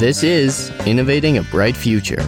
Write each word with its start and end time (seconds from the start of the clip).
This 0.00 0.24
is 0.24 0.72
Innovating 0.86 1.38
a 1.38 1.42
Bright 1.44 1.76
Future. 1.76 2.20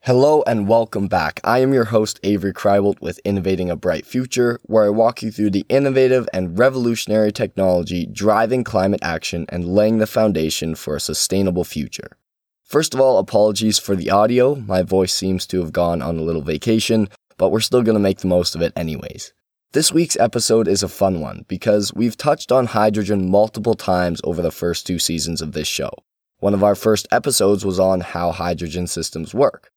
Hello 0.00 0.42
and 0.46 0.66
welcome 0.66 1.08
back. 1.08 1.40
I 1.44 1.58
am 1.58 1.74
your 1.74 1.84
host, 1.84 2.20
Avery 2.22 2.54
Krywelt 2.54 3.02
with 3.02 3.20
Innovating 3.22 3.70
a 3.70 3.76
Bright 3.76 4.06
Future, 4.06 4.58
where 4.62 4.84
I 4.84 4.88
walk 4.88 5.22
you 5.22 5.30
through 5.30 5.50
the 5.50 5.66
innovative 5.68 6.26
and 6.32 6.58
revolutionary 6.58 7.30
technology 7.30 8.06
driving 8.06 8.64
climate 8.64 9.00
action 9.02 9.44
and 9.50 9.68
laying 9.68 9.98
the 9.98 10.06
foundation 10.06 10.74
for 10.74 10.96
a 10.96 11.00
sustainable 11.00 11.64
future. 11.64 12.16
First 12.64 12.94
of 12.94 13.00
all, 13.00 13.18
apologies 13.18 13.78
for 13.78 13.94
the 13.94 14.10
audio. 14.10 14.54
My 14.54 14.82
voice 14.82 15.12
seems 15.12 15.46
to 15.48 15.60
have 15.60 15.72
gone 15.72 16.00
on 16.00 16.16
a 16.16 16.22
little 16.22 16.42
vacation, 16.42 17.10
but 17.36 17.50
we're 17.50 17.60
still 17.60 17.82
going 17.82 17.94
to 17.94 18.00
make 18.00 18.20
the 18.20 18.26
most 18.26 18.54
of 18.54 18.62
it 18.62 18.72
anyways. 18.74 19.34
This 19.74 19.90
week's 19.90 20.16
episode 20.20 20.68
is 20.68 20.84
a 20.84 20.88
fun 20.88 21.20
one 21.20 21.46
because 21.48 21.92
we've 21.92 22.16
touched 22.16 22.52
on 22.52 22.66
hydrogen 22.66 23.28
multiple 23.28 23.74
times 23.74 24.20
over 24.22 24.40
the 24.40 24.52
first 24.52 24.86
two 24.86 25.00
seasons 25.00 25.42
of 25.42 25.50
this 25.50 25.66
show. 25.66 25.90
One 26.38 26.54
of 26.54 26.62
our 26.62 26.76
first 26.76 27.08
episodes 27.10 27.64
was 27.64 27.80
on 27.80 27.98
how 27.98 28.30
hydrogen 28.30 28.86
systems 28.86 29.34
work. 29.34 29.72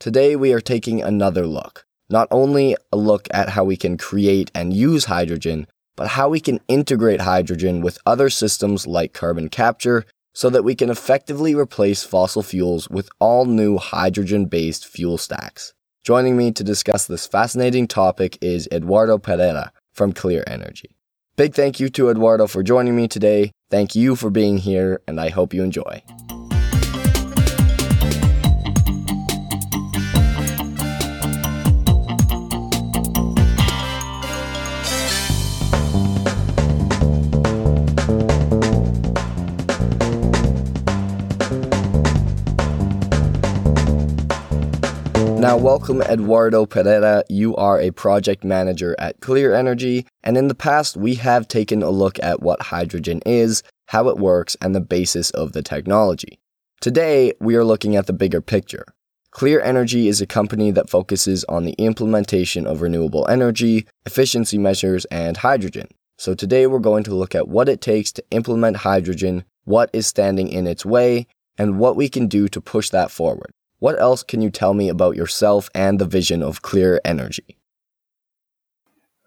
Today 0.00 0.34
we 0.34 0.52
are 0.52 0.60
taking 0.60 1.00
another 1.00 1.46
look. 1.46 1.86
Not 2.10 2.26
only 2.32 2.74
a 2.90 2.96
look 2.96 3.28
at 3.30 3.50
how 3.50 3.62
we 3.62 3.76
can 3.76 3.96
create 3.96 4.50
and 4.52 4.74
use 4.74 5.04
hydrogen, 5.04 5.68
but 5.94 6.08
how 6.08 6.28
we 6.28 6.40
can 6.40 6.58
integrate 6.66 7.20
hydrogen 7.20 7.82
with 7.82 8.00
other 8.04 8.28
systems 8.28 8.84
like 8.84 9.12
carbon 9.12 9.48
capture 9.48 10.06
so 10.34 10.50
that 10.50 10.64
we 10.64 10.74
can 10.74 10.90
effectively 10.90 11.54
replace 11.54 12.02
fossil 12.02 12.42
fuels 12.42 12.90
with 12.90 13.08
all 13.20 13.44
new 13.44 13.78
hydrogen 13.78 14.46
based 14.46 14.84
fuel 14.84 15.16
stacks. 15.16 15.72
Joining 16.06 16.36
me 16.36 16.52
to 16.52 16.62
discuss 16.62 17.08
this 17.08 17.26
fascinating 17.26 17.88
topic 17.88 18.38
is 18.40 18.68
Eduardo 18.70 19.18
Pereira 19.18 19.72
from 19.92 20.12
Clear 20.12 20.44
Energy. 20.46 20.94
Big 21.34 21.52
thank 21.52 21.80
you 21.80 21.88
to 21.88 22.10
Eduardo 22.10 22.46
for 22.46 22.62
joining 22.62 22.94
me 22.94 23.08
today. 23.08 23.50
Thank 23.72 23.96
you 23.96 24.14
for 24.14 24.30
being 24.30 24.58
here, 24.58 25.00
and 25.08 25.20
I 25.20 25.30
hope 25.30 25.52
you 25.52 25.64
enjoy. 25.64 26.04
Now, 45.46 45.56
welcome 45.56 46.02
Eduardo 46.02 46.66
Pereira. 46.66 47.22
You 47.28 47.54
are 47.54 47.80
a 47.80 47.92
project 47.92 48.42
manager 48.42 48.96
at 48.98 49.20
Clear 49.20 49.54
Energy, 49.54 50.04
and 50.24 50.36
in 50.36 50.48
the 50.48 50.56
past, 50.56 50.96
we 50.96 51.14
have 51.14 51.46
taken 51.46 51.84
a 51.84 51.90
look 51.90 52.18
at 52.20 52.42
what 52.42 52.60
hydrogen 52.60 53.22
is, 53.24 53.62
how 53.86 54.08
it 54.08 54.18
works, 54.18 54.56
and 54.60 54.74
the 54.74 54.80
basis 54.80 55.30
of 55.30 55.52
the 55.52 55.62
technology. 55.62 56.40
Today, 56.80 57.32
we 57.38 57.54
are 57.54 57.64
looking 57.64 57.94
at 57.94 58.08
the 58.08 58.12
bigger 58.12 58.40
picture. 58.40 58.86
Clear 59.30 59.60
Energy 59.60 60.08
is 60.08 60.20
a 60.20 60.26
company 60.26 60.72
that 60.72 60.90
focuses 60.90 61.44
on 61.44 61.64
the 61.64 61.76
implementation 61.78 62.66
of 62.66 62.82
renewable 62.82 63.24
energy, 63.28 63.86
efficiency 64.04 64.58
measures, 64.58 65.04
and 65.12 65.36
hydrogen. 65.36 65.86
So, 66.18 66.34
today 66.34 66.66
we're 66.66 66.80
going 66.80 67.04
to 67.04 67.14
look 67.14 67.36
at 67.36 67.46
what 67.46 67.68
it 67.68 67.80
takes 67.80 68.10
to 68.14 68.24
implement 68.32 68.78
hydrogen, 68.78 69.44
what 69.62 69.90
is 69.92 70.08
standing 70.08 70.48
in 70.48 70.66
its 70.66 70.84
way, 70.84 71.28
and 71.56 71.78
what 71.78 71.94
we 71.94 72.08
can 72.08 72.26
do 72.26 72.48
to 72.48 72.60
push 72.60 72.90
that 72.90 73.12
forward. 73.12 73.52
What 73.78 74.00
else 74.00 74.22
can 74.22 74.40
you 74.40 74.50
tell 74.50 74.74
me 74.74 74.88
about 74.88 75.16
yourself 75.16 75.68
and 75.74 75.98
the 75.98 76.06
vision 76.06 76.42
of 76.42 76.62
Clear 76.62 77.00
Energy? 77.04 77.58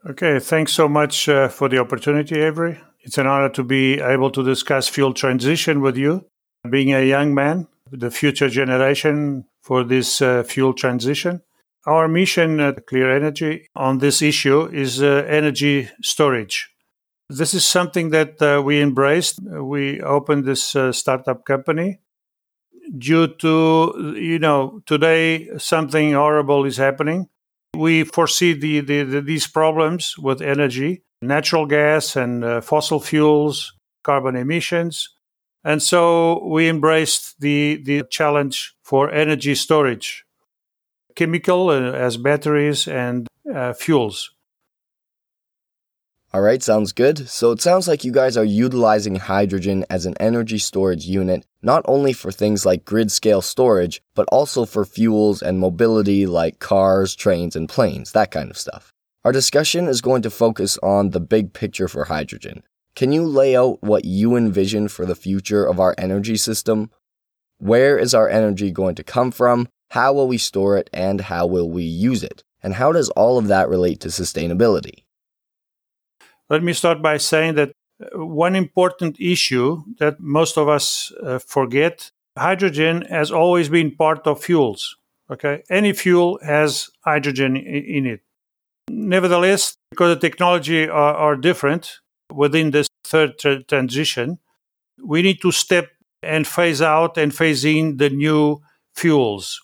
Okay, 0.10 0.40
thanks 0.40 0.72
so 0.72 0.88
much 0.88 1.30
uh, 1.30 1.50
for 1.50 1.70
the 1.70 1.78
opportunity, 1.78 2.40
Avery. 2.40 2.80
It's 3.02 3.18
an 3.18 3.28
honor 3.28 3.50
to 3.50 3.64
be 3.64 4.00
able 4.00 4.32
to 4.32 4.44
discuss 4.44 4.88
fuel 4.88 5.14
transition 5.14 5.82
with 5.82 5.98
you. 5.98 6.26
Being 6.70 6.94
a 6.94 7.06
young 7.06 7.34
man, 7.34 7.68
the 7.92 8.10
future 8.10 8.50
generation 8.50 9.46
for 9.62 9.84
this 9.84 10.22
uh, 10.22 10.44
fuel 10.44 10.74
transition. 10.74 11.42
Our 11.86 12.08
mission 12.08 12.60
at 12.60 12.88
Clear 12.88 13.16
Energy 13.16 13.68
on 13.76 14.00
this 14.00 14.22
issue 14.22 14.66
is 14.68 15.02
uh, 15.02 15.26
energy 15.28 15.90
storage. 16.02 16.70
This 17.30 17.54
is 17.54 17.66
something 17.66 18.10
that 18.10 18.42
uh, 18.42 18.62
we 18.64 18.82
embraced. 18.82 19.40
We 19.44 20.02
opened 20.02 20.46
this 20.46 20.76
uh, 20.76 20.92
startup 20.92 21.46
company 21.46 22.00
due 22.98 23.28
to 23.28 24.16
you 24.18 24.40
know 24.40 24.82
today 24.86 25.50
something 25.58 26.14
horrible 26.14 26.66
is 26.66 26.78
happening. 26.78 27.30
We 27.76 28.04
foresee 28.04 28.54
the, 28.54 28.80
the, 28.82 29.04
the 29.04 29.22
these 29.22 29.48
problems 29.48 30.18
with 30.18 30.42
energy 30.42 31.04
natural 31.22 31.66
gas 31.66 32.16
and 32.16 32.44
uh, 32.44 32.62
fossil 32.62 33.00
fuels 33.00 33.74
carbon 34.04 34.36
emissions. 34.36 35.10
And 35.64 35.84
so 35.84 36.46
we 36.48 36.70
embraced 36.70 37.40
the 37.42 37.82
the 37.84 38.04
challenge 38.10 38.76
for 38.84 39.12
energy 39.12 39.56
storage 39.56 40.26
chemical 41.16 41.70
uh, 41.70 41.92
as 41.92 42.18
batteries 42.18 42.88
and 42.88 43.28
uh, 43.54 43.74
fuels 43.74 44.32
all 46.32 46.42
right, 46.42 46.62
sounds 46.62 46.92
good. 46.92 47.28
So 47.28 47.50
it 47.50 47.60
sounds 47.60 47.88
like 47.88 48.04
you 48.04 48.12
guys 48.12 48.38
are 48.38 48.44
utilizing 48.46 49.16
hydrogen 49.16 49.84
as 49.90 50.06
an 50.06 50.14
energy 50.20 50.60
storage 50.60 51.06
unit, 51.06 51.44
not 51.64 51.84
only 51.88 52.14
for 52.14 52.32
things 52.32 52.68
like 52.68 52.86
grid 52.86 53.12
scale 53.12 53.42
storage, 53.42 54.04
but 54.14 54.28
also 54.32 54.66
for 54.66 54.86
fuels 54.86 55.42
and 55.42 55.60
mobility 55.60 56.28
like 56.28 56.60
cars, 56.60 57.16
trains, 57.16 57.56
and 57.56 57.68
planes, 57.68 58.12
that 58.12 58.30
kind 58.30 58.52
of 58.52 58.60
stuff. 58.60 58.94
Our 59.26 59.32
discussion 59.32 59.88
is 59.88 60.02
going 60.02 60.22
to 60.22 60.30
focus 60.30 60.78
on 60.84 61.10
the 61.10 61.20
big 61.20 61.52
picture 61.52 61.88
for 61.88 62.06
hydrogen. 62.06 62.62
Can 62.94 63.12
you 63.12 63.26
lay 63.26 63.56
out 63.56 63.82
what 63.82 64.06
you 64.06 64.36
envision 64.36 64.88
for 64.88 65.08
the 65.08 65.16
future 65.16 65.66
of 65.66 65.80
our 65.80 65.96
energy 65.98 66.38
system? 66.38 66.92
Where 67.58 67.98
is 67.98 68.14
our 68.14 68.30
energy 68.30 68.70
going 68.70 68.94
to 68.96 69.04
come 69.04 69.32
from? 69.32 69.68
How 69.90 70.14
will 70.14 70.28
we 70.28 70.38
store 70.38 70.78
it? 70.78 70.92
And 70.94 71.22
how 71.22 71.48
will 71.48 71.72
we 71.72 71.84
use 71.84 72.22
it? 72.22 72.44
And 72.62 72.76
how 72.76 72.92
does 72.92 73.10
all 73.10 73.40
of 73.40 73.48
that 73.48 73.68
relate 73.68 74.00
to 74.02 74.10
sustainability? 74.10 75.06
Let 76.50 76.64
me 76.64 76.74
start 76.74 77.02
by 77.02 77.18
saying 77.18 77.56
that 77.56 77.72
uh, 78.02 78.26
one 78.26 78.56
important 78.56 79.20
issue 79.20 79.84
that 80.00 80.20
most 80.20 80.58
of 80.58 80.68
us 80.68 81.12
uh, 81.24 81.40
forget 81.40 82.12
hydrogen 82.38 83.04
has 83.10 83.32
always 83.32 83.70
been 83.70 83.96
part 83.96 84.26
of 84.26 84.44
fuels. 84.44 84.96
Okay, 85.32 85.62
any 85.70 85.94
fuel 85.94 86.40
has 86.44 86.90
hydrogen 87.02 87.56
in 87.56 88.08
it. 88.08 88.22
Nevertheless, 88.90 89.76
because 89.92 90.16
the 90.16 90.20
technology 90.20 90.90
are, 90.90 91.14
are 91.14 91.36
different 91.36 92.00
within 92.34 92.72
this 92.72 92.88
third 93.04 93.38
tra- 93.38 93.64
transition, 93.64 94.40
we 95.04 95.22
need 95.22 95.40
to 95.42 95.52
step 95.52 95.90
and 96.24 96.48
phase 96.48 96.82
out 96.82 97.18
and 97.18 97.34
phase 97.34 97.64
in 97.64 97.98
the 97.98 98.10
new 98.10 98.60
fuels. 98.96 99.62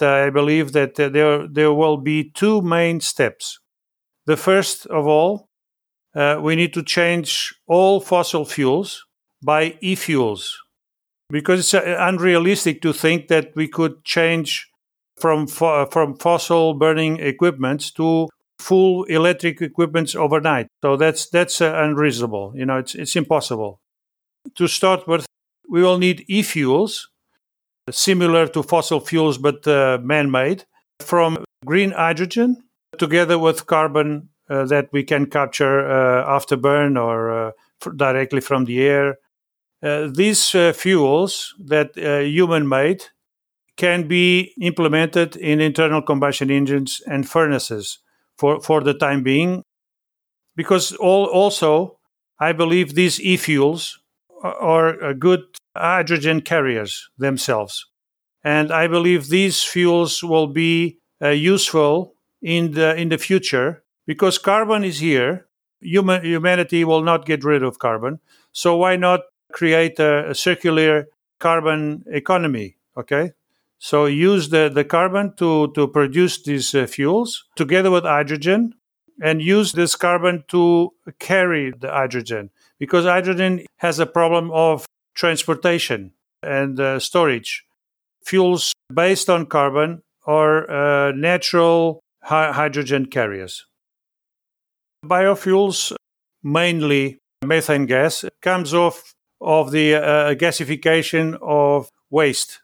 I 0.00 0.30
believe 0.30 0.72
that 0.72 0.94
there 0.94 1.46
there 1.46 1.72
will 1.72 1.98
be 1.98 2.30
two 2.30 2.62
main 2.62 3.00
steps. 3.00 3.60
The 4.26 4.36
first 4.36 4.86
of 4.86 5.06
all 5.06 5.50
uh, 6.14 6.38
we 6.40 6.56
need 6.56 6.72
to 6.74 6.82
change 6.82 7.54
all 7.66 8.00
fossil 8.00 8.44
fuels 8.44 9.04
by 9.42 9.76
e 9.80 9.94
fuels 9.94 10.58
because 11.30 11.60
it's 11.60 11.74
uh, 11.74 11.96
unrealistic 12.00 12.80
to 12.82 12.92
think 12.92 13.28
that 13.28 13.54
we 13.54 13.68
could 13.68 14.04
change 14.04 14.68
from, 15.16 15.46
fo- 15.46 15.86
from 15.86 16.16
fossil 16.16 16.74
burning 16.74 17.18
equipment 17.18 17.94
to 17.96 18.28
full 18.58 19.04
electric 19.04 19.60
equipments 19.60 20.14
overnight. 20.14 20.68
So 20.82 20.96
that's, 20.96 21.28
that's 21.28 21.60
uh, 21.60 21.72
unreasonable. 21.76 22.52
You 22.54 22.66
know, 22.66 22.78
it's, 22.78 22.94
it's 22.94 23.16
impossible. 23.16 23.80
To 24.56 24.68
start 24.68 25.06
with, 25.08 25.26
we 25.68 25.82
will 25.82 25.98
need 25.98 26.24
e 26.28 26.42
fuels 26.42 27.08
similar 27.90 28.46
to 28.48 28.62
fossil 28.62 29.00
fuels 29.00 29.38
but 29.38 29.66
uh, 29.66 29.98
man 30.02 30.30
made 30.30 30.64
from 31.00 31.44
green 31.66 31.90
hydrogen 31.90 32.62
together 32.98 33.38
with 33.38 33.66
carbon 33.66 34.28
uh, 34.50 34.64
that 34.66 34.88
we 34.92 35.02
can 35.02 35.26
capture 35.26 35.88
uh, 35.88 36.24
after 36.28 36.56
burn 36.56 36.96
or 36.96 37.30
uh, 37.30 37.50
f- 37.82 37.96
directly 37.96 38.40
from 38.40 38.64
the 38.66 38.82
air. 38.82 39.16
these 40.16 40.50
fuels 40.72 41.54
that 41.58 41.96
human 41.96 42.66
made 42.66 43.04
can 43.76 44.08
be 44.08 44.52
implemented 44.60 45.36
in 45.36 45.60
internal 45.60 46.00
combustion 46.00 46.50
engines 46.50 47.02
and 47.06 47.28
furnaces 47.28 47.98
for, 48.38 48.60
for 48.60 48.80
the 48.80 48.94
time 48.94 49.22
being. 49.22 49.62
Because 50.56 50.92
all, 50.92 51.26
also, 51.26 51.98
I 52.38 52.52
believe 52.52 52.94
these 52.94 53.20
e 53.20 53.36
fuels 53.36 53.98
are 54.42 55.14
good 55.14 55.42
hydrogen 55.76 56.40
carriers 56.40 57.08
themselves. 57.18 57.86
And 58.42 58.70
I 58.72 58.88
believe 58.88 59.28
these 59.28 59.62
fuels 59.62 60.22
will 60.22 60.46
be 60.48 60.98
uh, 61.22 61.30
useful 61.30 62.14
in 62.42 62.72
the, 62.72 62.94
in 62.94 63.08
the 63.08 63.18
future 63.18 63.83
because 64.06 64.38
carbon 64.38 64.84
is 64.84 64.98
here. 64.98 65.46
Human, 65.80 66.24
humanity 66.24 66.84
will 66.84 67.02
not 67.02 67.26
get 67.26 67.44
rid 67.44 67.62
of 67.62 67.78
carbon. 67.78 68.20
So 68.52 68.76
why 68.76 68.96
not 68.96 69.20
create 69.52 69.98
a, 69.98 70.30
a 70.30 70.34
circular 70.34 71.08
carbon 71.38 72.04
economy? 72.08 72.76
Okay. 72.96 73.32
So 73.78 74.06
use 74.06 74.48
the, 74.48 74.70
the 74.72 74.84
carbon 74.84 75.34
to, 75.36 75.72
to 75.74 75.86
produce 75.88 76.42
these 76.42 76.74
uh, 76.74 76.86
fuels 76.86 77.44
together 77.54 77.90
with 77.90 78.04
hydrogen 78.04 78.74
and 79.22 79.42
use 79.42 79.72
this 79.72 79.94
carbon 79.94 80.44
to 80.48 80.90
carry 81.18 81.70
the 81.70 81.90
hydrogen 81.90 82.50
because 82.78 83.04
hydrogen 83.04 83.66
has 83.76 83.98
a 83.98 84.06
problem 84.06 84.50
of 84.52 84.86
transportation 85.14 86.12
and 86.42 86.80
uh, 86.80 86.98
storage. 86.98 87.64
Fuels 88.24 88.72
based 88.92 89.28
on 89.28 89.46
carbon 89.46 90.02
are 90.26 90.70
uh, 90.70 91.12
natural 91.12 92.00
hi- 92.22 92.52
hydrogen 92.52 93.06
carriers. 93.06 93.66
Biofuels, 95.04 95.94
mainly 96.42 97.18
methane 97.44 97.86
gas, 97.86 98.24
comes 98.40 98.74
off 98.74 99.14
of 99.40 99.70
the 99.70 99.94
uh, 99.94 100.34
gasification 100.34 101.38
of 101.42 101.90
waste. 102.10 102.60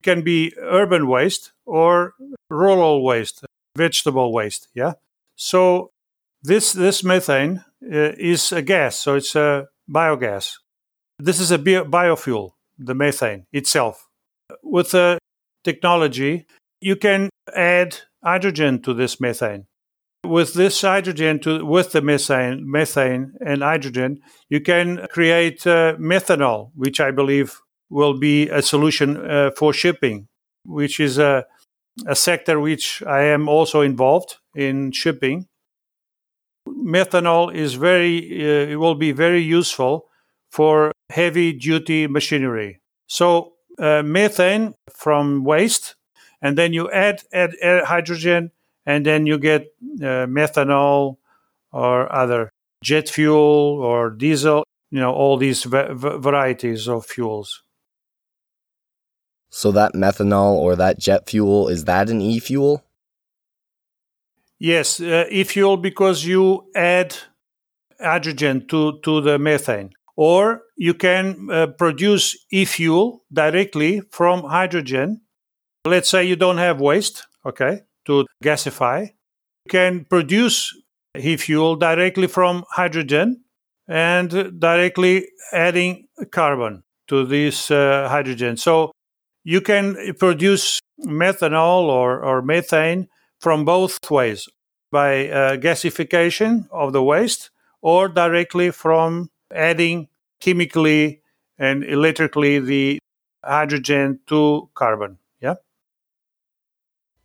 It 0.00 0.04
can 0.04 0.22
be 0.22 0.52
urban 0.58 1.06
waste 1.08 1.52
or 1.64 2.14
rural 2.50 3.04
waste, 3.04 3.44
vegetable 3.76 4.32
waste. 4.32 4.68
Yeah. 4.74 4.94
So 5.36 5.90
this 6.42 6.72
this 6.72 7.02
methane 7.02 7.64
uh, 7.82 8.12
is 8.18 8.52
a 8.52 8.62
gas, 8.62 8.98
so 8.98 9.14
it's 9.14 9.34
a 9.34 9.68
biogas. 9.88 10.58
This 11.18 11.40
is 11.40 11.50
a 11.50 11.58
bio- 11.58 11.84
biofuel, 11.84 12.52
the 12.78 12.94
methane 12.94 13.46
itself. 13.52 14.08
With 14.62 14.90
the 14.90 15.18
technology, 15.62 16.46
you 16.80 16.96
can 16.96 17.30
add 17.54 17.96
hydrogen 18.22 18.82
to 18.82 18.94
this 18.94 19.20
methane. 19.20 19.66
With 20.24 20.54
this 20.54 20.80
hydrogen 20.80 21.38
to 21.40 21.64
with 21.64 21.92
the 21.92 22.00
methane, 22.00 22.62
methane 22.64 23.34
and 23.44 23.62
hydrogen, 23.62 24.20
you 24.48 24.60
can 24.60 25.06
create 25.10 25.66
uh, 25.66 25.96
methanol, 25.96 26.70
which 26.74 26.98
I 26.98 27.10
believe 27.10 27.60
will 27.90 28.18
be 28.18 28.48
a 28.48 28.62
solution 28.62 29.16
uh, 29.18 29.50
for 29.56 29.72
shipping, 29.72 30.28
which 30.64 30.98
is 30.98 31.18
a, 31.18 31.44
a 32.06 32.16
sector 32.16 32.58
which 32.58 33.02
I 33.06 33.24
am 33.24 33.48
also 33.48 33.82
involved 33.82 34.38
in 34.54 34.92
shipping. 34.92 35.46
Methanol 36.66 37.54
is 37.54 37.74
very, 37.74 38.18
uh, 38.42 38.72
it 38.72 38.76
will 38.76 38.94
be 38.94 39.12
very 39.12 39.42
useful 39.42 40.06
for 40.50 40.92
heavy 41.10 41.52
duty 41.52 42.06
machinery. 42.06 42.80
So 43.06 43.52
uh, 43.78 44.02
methane 44.02 44.74
from 44.90 45.44
waste, 45.44 45.96
and 46.40 46.56
then 46.56 46.72
you 46.72 46.90
add, 46.90 47.22
add, 47.32 47.52
add 47.62 47.84
hydrogen 47.84 48.50
and 48.86 49.04
then 49.04 49.26
you 49.26 49.38
get 49.38 49.62
uh, 50.00 50.26
methanol 50.26 51.16
or 51.72 52.12
other 52.12 52.50
jet 52.82 53.08
fuel 53.08 53.80
or 53.80 54.10
diesel 54.10 54.64
you 54.94 55.00
know 55.00 55.12
all 55.12 55.36
these 55.36 55.64
va- 55.64 55.92
varieties 55.92 56.88
of 56.88 57.04
fuels. 57.04 57.64
So 59.50 59.72
that 59.72 59.94
methanol 59.94 60.54
or 60.54 60.76
that 60.76 60.98
jet 60.98 61.28
fuel 61.28 61.68
is 61.68 61.84
that 61.84 62.10
an 62.10 62.20
e-fuel? 62.20 62.84
Yes 64.58 65.00
uh, 65.00 65.26
e-fuel 65.30 65.76
because 65.76 66.24
you 66.24 66.70
add 66.76 67.16
hydrogen 68.00 68.66
to, 68.68 69.00
to 69.00 69.20
the 69.20 69.38
methane. 69.38 69.90
Or 70.16 70.62
you 70.76 70.94
can 70.94 71.48
uh, 71.50 71.66
produce 71.78 72.36
e-fuel 72.52 73.24
directly 73.32 74.00
from 74.12 74.44
hydrogen. 74.44 75.22
Let's 75.84 76.08
say 76.08 76.24
you 76.24 76.36
don't 76.36 76.58
have 76.58 76.80
waste 76.80 77.26
okay 77.44 77.82
to 78.06 78.26
gasify. 78.42 79.10
You 79.66 79.70
can 79.70 80.04
produce 80.04 80.76
e-fuel 81.16 81.76
directly 81.76 82.26
from 82.26 82.64
hydrogen 82.70 83.44
and 83.88 84.60
directly 84.60 85.28
adding 85.52 86.08
carbon 86.30 86.82
to 87.08 87.24
this 87.24 87.70
uh, 87.70 88.08
hydrogen. 88.08 88.56
So 88.56 88.92
you 89.44 89.60
can 89.60 90.14
produce 90.18 90.80
methanol 91.04 91.84
or, 91.84 92.22
or 92.22 92.42
methane 92.42 93.08
from 93.40 93.64
both 93.64 93.98
ways 94.10 94.48
by 94.90 95.28
uh, 95.28 95.56
gasification 95.56 96.66
of 96.70 96.92
the 96.92 97.02
waste 97.02 97.50
or 97.82 98.08
directly 98.08 98.70
from 98.70 99.28
adding 99.52 100.08
chemically 100.40 101.20
and 101.58 101.84
electrically 101.84 102.58
the 102.58 102.98
hydrogen 103.44 104.20
to 104.26 104.70
carbon. 104.74 105.18
Yeah. 105.40 105.54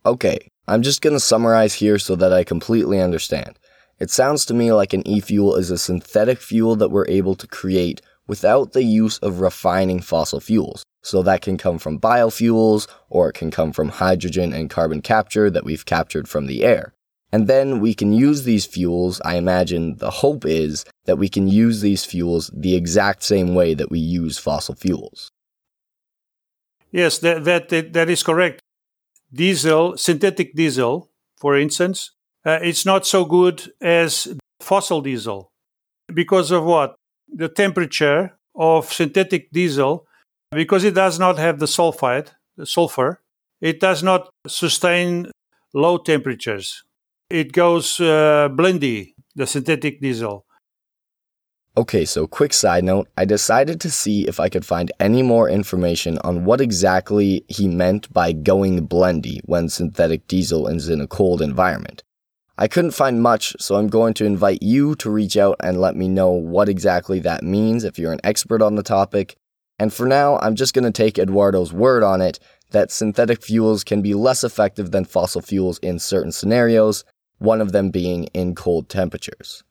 Okay, 0.04 0.49
I'm 0.66 0.82
just 0.82 1.02
going 1.02 1.14
to 1.14 1.20
summarize 1.20 1.74
here 1.74 1.98
so 1.98 2.14
that 2.16 2.32
I 2.32 2.44
completely 2.44 3.00
understand. 3.00 3.58
It 3.98 4.10
sounds 4.10 4.44
to 4.46 4.54
me 4.54 4.72
like 4.72 4.92
an 4.92 5.06
e 5.06 5.20
fuel 5.20 5.56
is 5.56 5.70
a 5.70 5.78
synthetic 5.78 6.40
fuel 6.40 6.76
that 6.76 6.90
we're 6.90 7.08
able 7.08 7.34
to 7.36 7.46
create 7.46 8.00
without 8.26 8.72
the 8.72 8.84
use 8.84 9.18
of 9.18 9.40
refining 9.40 10.00
fossil 10.00 10.40
fuels. 10.40 10.84
So 11.02 11.22
that 11.22 11.42
can 11.42 11.56
come 11.56 11.78
from 11.78 11.98
biofuels, 11.98 12.86
or 13.08 13.30
it 13.30 13.34
can 13.34 13.50
come 13.50 13.72
from 13.72 13.88
hydrogen 13.88 14.52
and 14.52 14.70
carbon 14.70 15.02
capture 15.02 15.50
that 15.50 15.64
we've 15.64 15.84
captured 15.84 16.28
from 16.28 16.46
the 16.46 16.62
air. 16.62 16.94
And 17.32 17.46
then 17.46 17.80
we 17.80 17.94
can 17.94 18.12
use 18.12 18.44
these 18.44 18.66
fuels. 18.66 19.20
I 19.24 19.36
imagine 19.36 19.96
the 19.96 20.10
hope 20.10 20.44
is 20.44 20.84
that 21.06 21.16
we 21.16 21.28
can 21.28 21.48
use 21.48 21.80
these 21.80 22.04
fuels 22.04 22.50
the 22.54 22.76
exact 22.76 23.22
same 23.22 23.54
way 23.54 23.74
that 23.74 23.90
we 23.90 23.98
use 23.98 24.38
fossil 24.38 24.74
fuels. 24.74 25.30
Yes, 26.90 27.18
that, 27.18 27.44
that, 27.44 27.92
that 27.92 28.10
is 28.10 28.22
correct 28.22 28.60
diesel, 29.32 29.96
synthetic 29.96 30.54
diesel, 30.54 31.10
for 31.38 31.56
instance, 31.56 32.12
uh, 32.44 32.58
it's 32.62 32.86
not 32.86 33.06
so 33.06 33.24
good 33.24 33.72
as 33.80 34.28
fossil 34.60 35.00
diesel 35.00 35.50
because 36.12 36.50
of 36.50 36.64
what? 36.64 36.94
The 37.32 37.48
temperature 37.48 38.36
of 38.54 38.92
synthetic 38.92 39.50
diesel, 39.52 40.06
because 40.52 40.84
it 40.84 40.94
does 40.94 41.18
not 41.18 41.38
have 41.38 41.58
the 41.58 41.66
sulfide, 41.66 42.30
the 42.56 42.66
sulfur, 42.66 43.20
it 43.60 43.80
does 43.80 44.02
not 44.02 44.28
sustain 44.46 45.30
low 45.74 45.98
temperatures. 45.98 46.82
It 47.28 47.52
goes 47.52 48.00
uh, 48.00 48.48
blendy, 48.50 49.14
the 49.36 49.46
synthetic 49.46 50.00
diesel. 50.00 50.44
Okay, 51.80 52.04
so 52.04 52.26
quick 52.26 52.52
side 52.52 52.84
note 52.84 53.08
I 53.16 53.24
decided 53.24 53.80
to 53.80 53.90
see 53.90 54.28
if 54.28 54.38
I 54.38 54.50
could 54.50 54.66
find 54.66 54.92
any 55.00 55.22
more 55.22 55.48
information 55.48 56.18
on 56.18 56.44
what 56.44 56.60
exactly 56.60 57.42
he 57.48 57.68
meant 57.68 58.12
by 58.12 58.32
going 58.32 58.86
blendy 58.86 59.40
when 59.46 59.70
synthetic 59.70 60.26
diesel 60.26 60.68
is 60.68 60.90
in 60.90 61.00
a 61.00 61.06
cold 61.06 61.40
environment. 61.40 62.02
I 62.58 62.68
couldn't 62.68 62.90
find 62.90 63.22
much, 63.22 63.56
so 63.58 63.76
I'm 63.76 63.88
going 63.88 64.12
to 64.14 64.26
invite 64.26 64.62
you 64.62 64.94
to 64.96 65.08
reach 65.08 65.38
out 65.38 65.56
and 65.60 65.80
let 65.80 65.96
me 65.96 66.06
know 66.06 66.28
what 66.28 66.68
exactly 66.68 67.18
that 67.20 67.42
means 67.42 67.82
if 67.82 67.98
you're 67.98 68.12
an 68.12 68.20
expert 68.22 68.60
on 68.60 68.74
the 68.74 68.82
topic. 68.82 69.36
And 69.78 69.90
for 69.90 70.04
now, 70.04 70.38
I'm 70.40 70.56
just 70.56 70.74
going 70.74 70.84
to 70.84 70.90
take 70.90 71.18
Eduardo's 71.18 71.72
word 71.72 72.02
on 72.02 72.20
it 72.20 72.38
that 72.72 72.90
synthetic 72.90 73.42
fuels 73.42 73.84
can 73.84 74.02
be 74.02 74.12
less 74.12 74.44
effective 74.44 74.90
than 74.90 75.06
fossil 75.06 75.40
fuels 75.40 75.78
in 75.78 75.98
certain 75.98 76.32
scenarios, 76.32 77.06
one 77.38 77.62
of 77.62 77.72
them 77.72 77.88
being 77.88 78.24
in 78.34 78.54
cold 78.54 78.90
temperatures. 78.90 79.64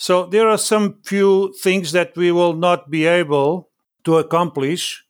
So 0.00 0.24
there 0.24 0.48
are 0.48 0.56
some 0.56 0.94
few 1.04 1.52
things 1.52 1.92
that 1.92 2.16
we 2.16 2.32
will 2.32 2.54
not 2.54 2.88
be 2.88 3.04
able 3.04 3.68
to 4.04 4.16
accomplish. 4.16 5.04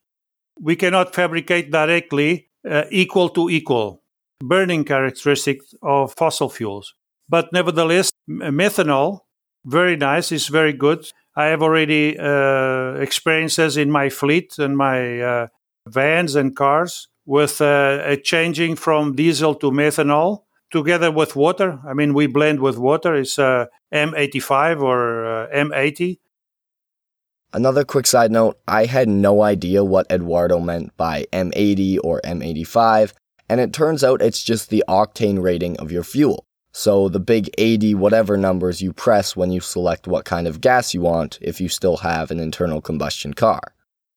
We 0.59 0.75
cannot 0.75 1.15
fabricate 1.15 1.71
directly 1.71 2.49
uh, 2.69 2.83
equal 2.91 3.29
to 3.29 3.49
equal 3.49 4.03
burning 4.43 4.83
characteristics 4.83 5.73
of 5.81 6.13
fossil 6.17 6.49
fuels. 6.49 6.93
But 7.29 7.53
nevertheless, 7.53 8.11
methanol, 8.29 9.19
very 9.63 9.95
nice, 9.95 10.33
is 10.33 10.49
very 10.49 10.73
good. 10.73 11.09
I 11.37 11.45
have 11.45 11.63
already 11.63 12.19
uh, 12.19 12.95
experiences 12.95 13.77
in 13.77 13.91
my 13.91 14.09
fleet 14.09 14.59
and 14.59 14.75
my 14.75 15.21
uh, 15.21 15.47
vans 15.87 16.35
and 16.35 16.53
cars 16.53 17.07
with 17.25 17.61
uh, 17.61 18.17
changing 18.25 18.75
from 18.75 19.15
diesel 19.15 19.55
to 19.55 19.71
methanol 19.71 20.43
together 20.71 21.11
with 21.11 21.35
water. 21.35 21.79
I 21.85 21.93
mean, 21.93 22.13
we 22.13 22.27
blend 22.27 22.59
with 22.61 22.77
water. 22.77 23.15
It's 23.15 23.37
uh, 23.37 23.65
M85 23.93 24.81
or 24.81 25.25
uh, 25.25 25.47
M80. 25.53 26.19
Another 27.53 27.83
quick 27.83 28.07
side 28.07 28.31
note 28.31 28.59
I 28.67 28.85
had 28.85 29.09
no 29.09 29.43
idea 29.43 29.83
what 29.83 30.09
Eduardo 30.09 30.59
meant 30.59 30.95
by 30.95 31.25
M80 31.33 31.99
or 32.01 32.21
M85, 32.23 33.13
and 33.49 33.59
it 33.59 33.73
turns 33.73 34.03
out 34.03 34.21
it's 34.21 34.41
just 34.41 34.69
the 34.69 34.85
octane 34.87 35.41
rating 35.41 35.77
of 35.77 35.91
your 35.91 36.03
fuel. 36.03 36.45
So 36.71 37.09
the 37.09 37.19
big 37.19 37.49
80 37.57 37.95
whatever 37.95 38.37
numbers 38.37 38.81
you 38.81 38.93
press 38.93 39.35
when 39.35 39.51
you 39.51 39.59
select 39.59 40.07
what 40.07 40.23
kind 40.23 40.47
of 40.47 40.61
gas 40.61 40.93
you 40.93 41.01
want 41.01 41.37
if 41.41 41.59
you 41.59 41.67
still 41.67 41.97
have 41.97 42.31
an 42.31 42.39
internal 42.39 42.79
combustion 42.79 43.33
car. 43.33 43.59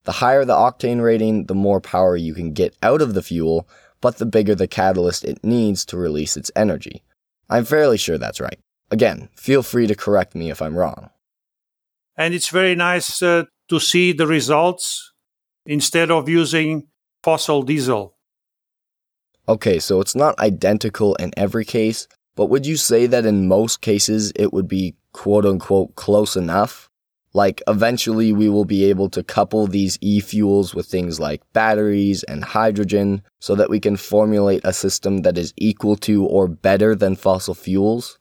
The 0.04 0.12
higher 0.12 0.44
the 0.44 0.54
octane 0.54 1.02
rating, 1.02 1.46
the 1.46 1.54
more 1.54 1.80
power 1.80 2.16
you 2.16 2.34
can 2.34 2.52
get 2.52 2.76
out 2.82 3.02
of 3.02 3.14
the 3.14 3.22
fuel, 3.22 3.68
but 4.04 4.18
the 4.18 4.26
bigger 4.26 4.54
the 4.54 4.68
catalyst 4.68 5.24
it 5.24 5.42
needs 5.42 5.82
to 5.86 5.96
release 5.96 6.36
its 6.36 6.50
energy. 6.54 7.02
I'm 7.48 7.64
fairly 7.64 7.96
sure 7.96 8.18
that's 8.18 8.38
right. 8.38 8.58
Again, 8.90 9.30
feel 9.34 9.62
free 9.62 9.86
to 9.86 9.94
correct 9.94 10.34
me 10.34 10.50
if 10.50 10.60
I'm 10.60 10.76
wrong. 10.76 11.08
And 12.14 12.34
it's 12.34 12.50
very 12.50 12.74
nice 12.74 13.22
uh, 13.22 13.44
to 13.70 13.80
see 13.80 14.12
the 14.12 14.26
results 14.26 15.14
instead 15.64 16.10
of 16.10 16.28
using 16.28 16.88
fossil 17.22 17.62
diesel. 17.62 18.18
Okay, 19.48 19.78
so 19.78 20.02
it's 20.02 20.14
not 20.14 20.38
identical 20.38 21.14
in 21.14 21.32
every 21.34 21.64
case, 21.64 22.06
but 22.36 22.50
would 22.50 22.66
you 22.66 22.76
say 22.76 23.06
that 23.06 23.24
in 23.24 23.48
most 23.48 23.80
cases 23.80 24.34
it 24.36 24.52
would 24.52 24.68
be 24.68 24.96
quote 25.14 25.46
unquote 25.46 25.94
close 25.94 26.36
enough? 26.36 26.90
Like, 27.34 27.62
eventually 27.66 28.32
we 28.32 28.48
will 28.48 28.64
be 28.64 28.84
able 28.84 29.10
to 29.10 29.24
couple 29.24 29.66
these 29.66 29.98
e 30.00 30.20
fuels 30.20 30.72
with 30.72 30.86
things 30.86 31.18
like 31.18 31.42
batteries 31.52 32.22
and 32.22 32.44
hydrogen 32.44 33.22
so 33.40 33.56
that 33.56 33.68
we 33.68 33.80
can 33.80 33.96
formulate 33.96 34.60
a 34.64 34.72
system 34.72 35.22
that 35.22 35.36
is 35.36 35.52
equal 35.56 35.96
to 35.96 36.24
or 36.24 36.46
better 36.46 36.94
than 36.94 37.16
fossil 37.16 37.54
fuels? 37.54 38.20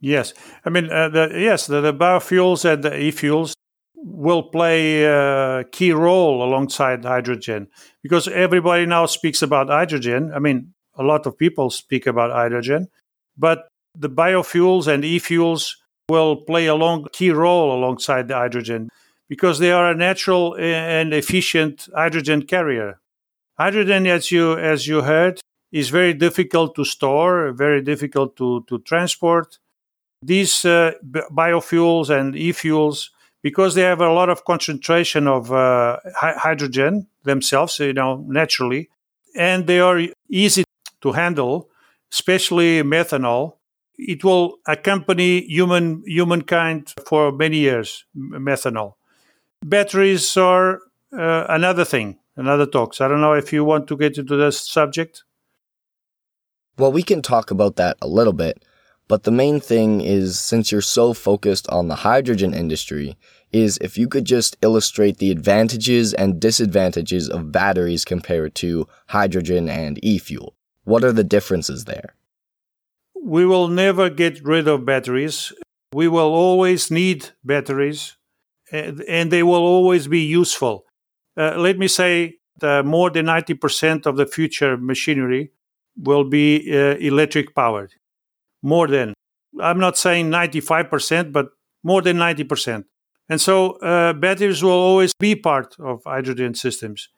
Yes, 0.00 0.32
I 0.64 0.70
mean, 0.70 0.90
uh, 0.90 1.08
the, 1.08 1.30
yes, 1.34 1.66
the, 1.66 1.80
the, 1.80 1.92
biofuels 1.92 2.64
and 2.64 2.82
the 2.82 2.96
e-fuels 2.96 3.54
will 3.94 4.42
play 4.42 5.04
a 5.04 5.64
key 5.70 5.92
role 5.92 6.42
alongside 6.42 7.04
hydrogen 7.04 7.68
because 8.02 8.26
everybody 8.26 8.84
now 8.84 9.06
speaks 9.06 9.42
about 9.42 9.68
hydrogen. 9.68 10.32
I 10.34 10.40
mean, 10.40 10.74
a 10.96 11.04
lot 11.04 11.26
of 11.26 11.38
people 11.38 11.70
speak 11.70 12.06
about 12.06 12.32
hydrogen, 12.32 12.88
but 13.36 13.68
the 13.94 14.10
biofuels 14.10 14.88
and 14.88 15.04
e-fuels 15.04 15.81
will 16.08 16.36
play 16.36 16.66
a 16.66 16.74
long 16.74 17.06
key 17.12 17.30
role 17.30 17.74
alongside 17.74 18.28
the 18.28 18.34
hydrogen 18.34 18.88
because 19.28 19.58
they 19.58 19.72
are 19.72 19.90
a 19.90 19.94
natural 19.94 20.56
and 20.58 21.14
efficient 21.14 21.88
hydrogen 21.94 22.42
carrier. 22.42 23.00
Hydrogen, 23.58 24.06
as 24.06 24.30
you 24.30 24.58
as 24.58 24.86
you 24.86 25.02
heard, 25.02 25.40
is 25.70 25.88
very 25.88 26.14
difficult 26.14 26.74
to 26.74 26.84
store, 26.84 27.52
very 27.52 27.80
difficult 27.80 28.36
to, 28.36 28.64
to 28.68 28.78
transport. 28.80 29.58
These 30.22 30.64
uh, 30.64 30.92
biofuels 31.04 32.10
and 32.10 32.36
e-fuels, 32.36 33.10
because 33.42 33.74
they 33.74 33.82
have 33.82 34.00
a 34.00 34.12
lot 34.12 34.28
of 34.28 34.44
concentration 34.44 35.26
of 35.26 35.50
uh, 35.50 35.98
hydrogen 36.14 37.08
themselves, 37.24 37.78
you 37.78 37.92
know, 37.92 38.24
naturally, 38.28 38.88
and 39.34 39.66
they 39.66 39.80
are 39.80 40.00
easy 40.28 40.64
to 41.00 41.12
handle, 41.12 41.70
especially 42.12 42.82
methanol. 42.82 43.56
It 43.98 44.24
will 44.24 44.58
accompany 44.66 45.42
human 45.42 46.02
humankind 46.06 46.94
for 47.06 47.30
many 47.32 47.58
years. 47.58 48.04
Methanol, 48.16 48.94
batteries 49.64 50.36
are 50.36 50.80
uh, 51.16 51.46
another 51.48 51.84
thing, 51.84 52.18
another 52.36 52.66
talk. 52.66 52.94
So 52.94 53.04
I 53.04 53.08
don't 53.08 53.20
know 53.20 53.34
if 53.34 53.52
you 53.52 53.64
want 53.64 53.86
to 53.88 53.96
get 53.96 54.18
into 54.18 54.36
this 54.36 54.60
subject. 54.60 55.24
Well, 56.78 56.92
we 56.92 57.02
can 57.02 57.22
talk 57.22 57.50
about 57.50 57.76
that 57.76 57.98
a 58.00 58.08
little 58.08 58.32
bit, 58.32 58.64
but 59.08 59.24
the 59.24 59.30
main 59.30 59.60
thing 59.60 60.00
is 60.00 60.38
since 60.40 60.72
you're 60.72 60.80
so 60.80 61.12
focused 61.12 61.68
on 61.68 61.88
the 61.88 61.96
hydrogen 61.96 62.54
industry, 62.54 63.16
is 63.52 63.76
if 63.82 63.98
you 63.98 64.08
could 64.08 64.24
just 64.24 64.56
illustrate 64.62 65.18
the 65.18 65.30
advantages 65.30 66.14
and 66.14 66.40
disadvantages 66.40 67.28
of 67.28 67.52
batteries 67.52 68.04
compared 68.06 68.54
to 68.54 68.88
hydrogen 69.08 69.68
and 69.68 70.02
e 70.02 70.18
fuel. 70.18 70.54
What 70.84 71.04
are 71.04 71.12
the 71.12 71.24
differences 71.24 71.84
there? 71.84 72.14
We 73.24 73.46
will 73.46 73.68
never 73.68 74.10
get 74.10 74.42
rid 74.44 74.66
of 74.66 74.84
batteries. 74.84 75.52
We 75.94 76.08
will 76.08 76.32
always 76.34 76.90
need 76.90 77.30
batteries, 77.44 78.16
and 78.72 79.30
they 79.30 79.44
will 79.44 79.62
always 79.62 80.08
be 80.08 80.20
useful. 80.20 80.86
Uh, 81.36 81.54
let 81.56 81.78
me 81.78 81.86
say 81.86 82.38
that 82.58 82.84
more 82.84 83.10
than 83.10 83.26
90% 83.26 84.06
of 84.06 84.16
the 84.16 84.26
future 84.26 84.76
machinery 84.76 85.52
will 85.96 86.24
be 86.24 86.68
uh, 86.72 86.96
electric 86.96 87.54
powered. 87.54 87.92
More 88.62 88.88
than, 88.88 89.14
I'm 89.60 89.78
not 89.78 89.96
saying 89.96 90.30
95%, 90.30 91.32
but 91.32 91.46
more 91.84 92.02
than 92.02 92.16
90%. 92.16 92.84
And 93.28 93.40
so 93.40 93.72
uh, 93.78 94.14
batteries 94.14 94.62
will 94.62 94.72
always 94.72 95.12
be 95.18 95.36
part 95.36 95.76
of 95.78 96.02
hydrogen 96.04 96.54
systems, 96.54 97.08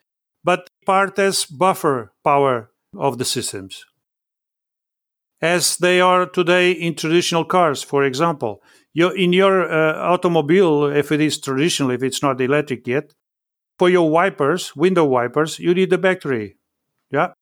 but 0.42 0.68
part 0.84 1.18
as 1.18 1.46
buffer 1.46 2.12
power 2.22 2.70
of 2.96 3.18
the 3.18 3.24
systems. 3.24 3.84
As 5.44 5.76
they 5.76 6.00
are 6.00 6.24
today 6.24 6.72
in 6.72 6.94
traditional 6.94 7.44
cars, 7.44 7.82
for 7.82 8.02
example. 8.02 8.62
Your, 8.94 9.14
in 9.14 9.34
your 9.34 9.70
uh, 9.70 9.94
automobile, 10.14 10.84
if 10.84 11.12
it 11.12 11.20
is 11.20 11.38
traditional, 11.38 11.90
if 11.90 12.02
it's 12.02 12.22
not 12.22 12.40
electric 12.40 12.86
yet, 12.86 13.12
for 13.78 13.90
your 13.90 14.08
wipers, 14.08 14.74
window 14.74 15.04
wipers, 15.04 15.58
you 15.58 15.74
need 15.74 15.92
a 15.92 15.98
battery. 15.98 16.56
Yeah. 17.10 17.32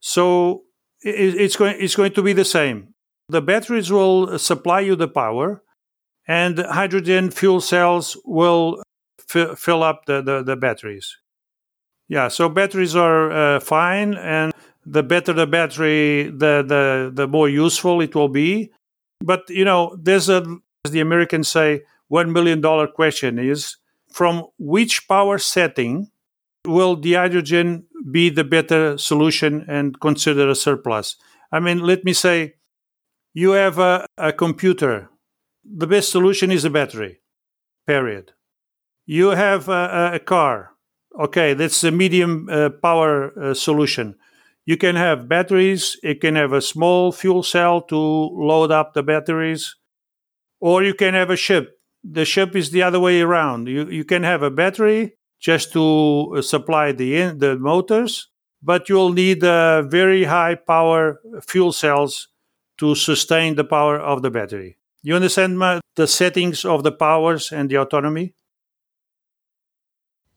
So 0.00 0.64
it's 1.00 1.56
going 1.56 1.76
it's 1.78 1.96
going 1.96 2.12
to 2.12 2.22
be 2.22 2.34
the 2.34 2.44
same. 2.44 2.94
The 3.28 3.40
batteries 3.40 3.90
will 3.90 4.38
supply 4.38 4.80
you 4.80 4.94
the 4.96 5.08
power, 5.08 5.62
and 6.28 6.58
hydrogen 6.58 7.30
fuel 7.30 7.60
cells 7.60 8.16
will 8.24 8.82
f- 9.34 9.58
fill 9.58 9.82
up 9.82 10.04
the, 10.06 10.20
the, 10.22 10.42
the, 10.42 10.56
batteries. 10.56 11.16
Yeah, 12.08 12.28
so 12.28 12.48
batteries 12.48 12.94
are 12.94 13.32
uh, 13.32 13.60
fine, 13.60 14.14
and 14.14 14.52
the 14.86 15.02
better 15.02 15.32
the 15.32 15.46
battery, 15.46 16.24
the, 16.24 16.62
the 16.62 17.10
the 17.12 17.26
more 17.26 17.48
useful 17.48 18.00
it 18.00 18.14
will 18.14 18.28
be. 18.28 18.72
But 19.20 19.50
you 19.50 19.64
know, 19.64 19.96
there's 20.00 20.28
a 20.28 20.46
as 20.84 20.92
the 20.92 21.00
Americans 21.00 21.48
say, 21.48 21.82
one 22.08 22.32
million 22.32 22.60
dollar 22.60 22.86
question 22.86 23.38
is 23.38 23.76
from 24.10 24.44
which 24.58 25.08
power 25.08 25.38
setting 25.38 26.10
will 26.64 26.96
the 26.96 27.14
hydrogen 27.14 27.84
be 28.10 28.30
the 28.30 28.44
better 28.44 28.96
solution 28.96 29.64
and 29.68 30.00
consider 30.00 30.48
a 30.48 30.54
surplus? 30.54 31.16
I 31.50 31.60
mean, 31.60 31.80
let 31.80 32.04
me 32.04 32.12
say, 32.12 32.54
you 33.34 33.50
have 33.52 33.78
a, 33.78 34.06
a 34.16 34.32
computer. 34.32 35.10
The 35.64 35.86
best 35.86 36.10
solution 36.10 36.50
is 36.50 36.64
a 36.64 36.70
battery, 36.70 37.20
period. 37.86 38.32
You 39.04 39.30
have 39.30 39.68
a, 39.68 40.12
a 40.14 40.18
car. 40.20 40.72
Okay, 41.18 41.54
that's 41.54 41.82
a 41.82 41.90
medium 41.90 42.48
uh, 42.50 42.70
power 42.70 43.32
uh, 43.38 43.54
solution. 43.54 44.16
You 44.66 44.76
can 44.76 44.96
have 44.96 45.28
batteries, 45.28 45.96
you 46.02 46.16
can 46.16 46.34
have 46.34 46.52
a 46.52 46.60
small 46.60 47.12
fuel 47.12 47.44
cell 47.44 47.80
to 47.82 47.96
load 47.96 48.72
up 48.72 48.92
the 48.92 49.02
batteries, 49.02 49.76
or 50.60 50.82
you 50.82 50.92
can 50.92 51.14
have 51.14 51.30
a 51.30 51.36
ship. 51.36 51.78
The 52.02 52.24
ship 52.24 52.56
is 52.56 52.70
the 52.70 52.82
other 52.82 53.00
way 53.00 53.20
around. 53.20 53.68
You, 53.68 53.88
you 53.88 54.04
can 54.04 54.24
have 54.24 54.42
a 54.42 54.50
battery 54.50 55.14
just 55.40 55.72
to 55.72 56.34
uh, 56.36 56.42
supply 56.42 56.92
the 56.92 57.30
the 57.30 57.56
motors, 57.56 58.28
but 58.60 58.88
you'll 58.88 59.12
need 59.12 59.44
uh, 59.44 59.82
very 59.82 60.24
high 60.24 60.56
power 60.56 61.20
fuel 61.46 61.72
cells 61.72 62.28
to 62.78 62.94
sustain 62.94 63.54
the 63.54 63.64
power 63.64 63.98
of 63.98 64.22
the 64.22 64.30
battery. 64.30 64.76
You 65.02 65.14
understand 65.14 65.58
my, 65.58 65.80
the 65.94 66.06
settings 66.08 66.64
of 66.64 66.82
the 66.82 66.92
powers 66.92 67.52
and 67.52 67.70
the 67.70 67.76
autonomy? 67.76 68.34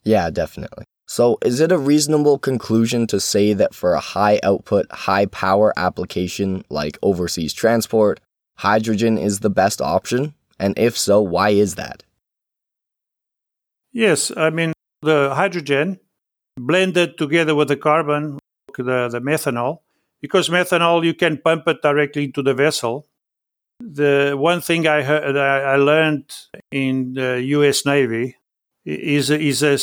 Yeah, 0.04 0.30
definitely. 0.30 0.86
So, 1.10 1.40
is 1.44 1.60
it 1.60 1.72
a 1.72 1.78
reasonable 1.80 2.38
conclusion 2.38 3.08
to 3.08 3.20
say 3.20 3.54
that 3.54 3.74
for 3.74 3.96
a 3.96 4.00
high 4.00 4.40
output, 4.44 4.92
high 4.92 5.26
power 5.26 5.74
application 5.76 6.64
like 6.70 7.00
overseas 7.02 7.52
transport, 7.52 8.20
hydrogen 8.60 9.18
is 9.18 9.40
the 9.40 9.50
best 9.50 9.82
option? 9.82 10.36
And 10.60 10.78
if 10.78 10.96
so, 10.96 11.20
why 11.20 11.50
is 11.50 11.74
that? 11.82 12.04
Yes, 13.92 14.32
I 14.38 14.52
mean, 14.52 14.72
the 15.02 15.34
hydrogen 15.34 16.00
blended 16.58 17.18
together 17.18 17.56
with 17.56 17.70
the 17.70 17.78
carbon, 17.78 18.38
the, 18.78 19.10
the 19.10 19.20
methanol, 19.20 19.80
because 20.22 20.48
methanol 20.48 21.04
you 21.04 21.16
can 21.16 21.40
pump 21.40 21.68
it 21.68 21.82
directly 21.82 22.26
into 22.26 22.44
the 22.44 22.54
vessel. 22.54 23.08
The 23.80 24.36
one 24.38 24.62
thing 24.62 24.86
I 24.86 25.02
heard, 25.02 25.36
I 25.36 25.76
learned 25.78 26.32
in 26.72 27.16
the 27.16 27.42
U.S. 27.58 27.84
Navy 27.84 28.36
is 28.86 29.32
is 29.32 29.64
a 29.64 29.80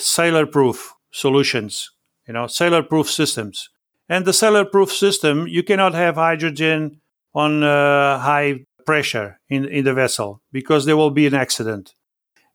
so-called 0.00 0.32
sailor-proof 0.32 0.94
solutions. 1.12 1.90
You 2.26 2.34
know, 2.34 2.46
sailor-proof 2.46 3.10
systems. 3.10 3.68
And 4.08 4.24
the 4.24 4.32
sailor-proof 4.32 4.92
system, 4.92 5.46
you 5.46 5.62
cannot 5.62 5.94
have 5.94 6.14
hydrogen 6.16 7.00
on 7.34 7.62
uh, 7.62 8.18
high 8.18 8.64
pressure 8.86 9.38
in 9.48 9.64
in 9.64 9.84
the 9.84 9.94
vessel 9.94 10.42
because 10.52 10.84
there 10.84 10.96
will 10.96 11.10
be 11.10 11.26
an 11.26 11.34
accident, 11.34 11.94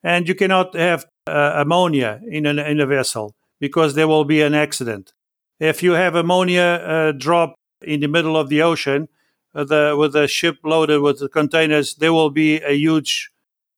and 0.04 0.28
you 0.28 0.36
cannot 0.36 0.76
have 0.76 1.06
uh, 1.28 1.54
ammonia 1.56 2.20
in, 2.30 2.46
an, 2.46 2.60
in 2.60 2.80
a 2.80 2.86
vessel 2.86 3.36
because 3.60 3.96
there 3.96 4.08
will 4.08 4.26
be 4.26 4.42
an 4.42 4.54
accident. 4.54 5.14
If 5.60 5.82
you 5.82 5.94
have 5.94 6.16
ammonia 6.16 6.62
uh, 6.62 7.12
drop 7.14 7.56
in 7.82 8.02
the 8.02 8.08
middle 8.08 8.36
of 8.36 8.50
the 8.50 8.62
ocean 8.62 9.08
uh, 9.54 9.64
the, 9.64 9.96
with 9.98 10.16
a 10.16 10.28
ship 10.28 10.58
loaded 10.64 11.02
with 11.02 11.20
the 11.20 11.30
containers, 11.30 11.96
there 11.96 12.12
will 12.12 12.30
be 12.30 12.62
a 12.62 12.74
huge 12.74 13.32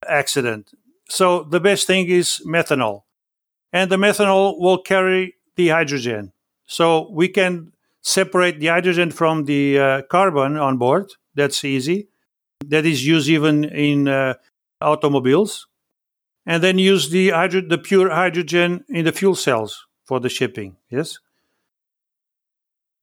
accident. 0.06 0.72
So 1.08 1.44
the 1.44 1.60
best 1.60 1.86
thing 1.86 2.08
is 2.08 2.42
methanol. 2.44 3.02
And 3.72 3.90
the 3.90 3.96
methanol 3.96 4.58
will 4.58 4.78
carry 4.78 5.34
the 5.56 5.68
hydrogen. 5.68 6.32
So 6.66 7.10
we 7.10 7.28
can 7.28 7.72
separate 8.02 8.60
the 8.60 8.68
hydrogen 8.68 9.10
from 9.10 9.44
the 9.44 9.78
uh, 9.78 10.02
carbon 10.10 10.56
on 10.56 10.78
board. 10.78 11.10
That's 11.34 11.64
easy. 11.64 12.08
That 12.64 12.86
is 12.86 13.06
used 13.06 13.28
even 13.28 13.64
in 13.64 14.08
uh, 14.08 14.34
automobiles 14.80 15.66
and 16.48 16.62
then 16.62 16.78
use 16.78 17.10
the 17.10 17.28
hydro- 17.30 17.68
the 17.68 17.78
pure 17.78 18.08
hydrogen 18.08 18.84
in 18.88 19.04
the 19.04 19.12
fuel 19.12 19.34
cells 19.34 19.86
for 20.04 20.18
the 20.18 20.30
shipping. 20.30 20.76
Yes. 20.90 21.18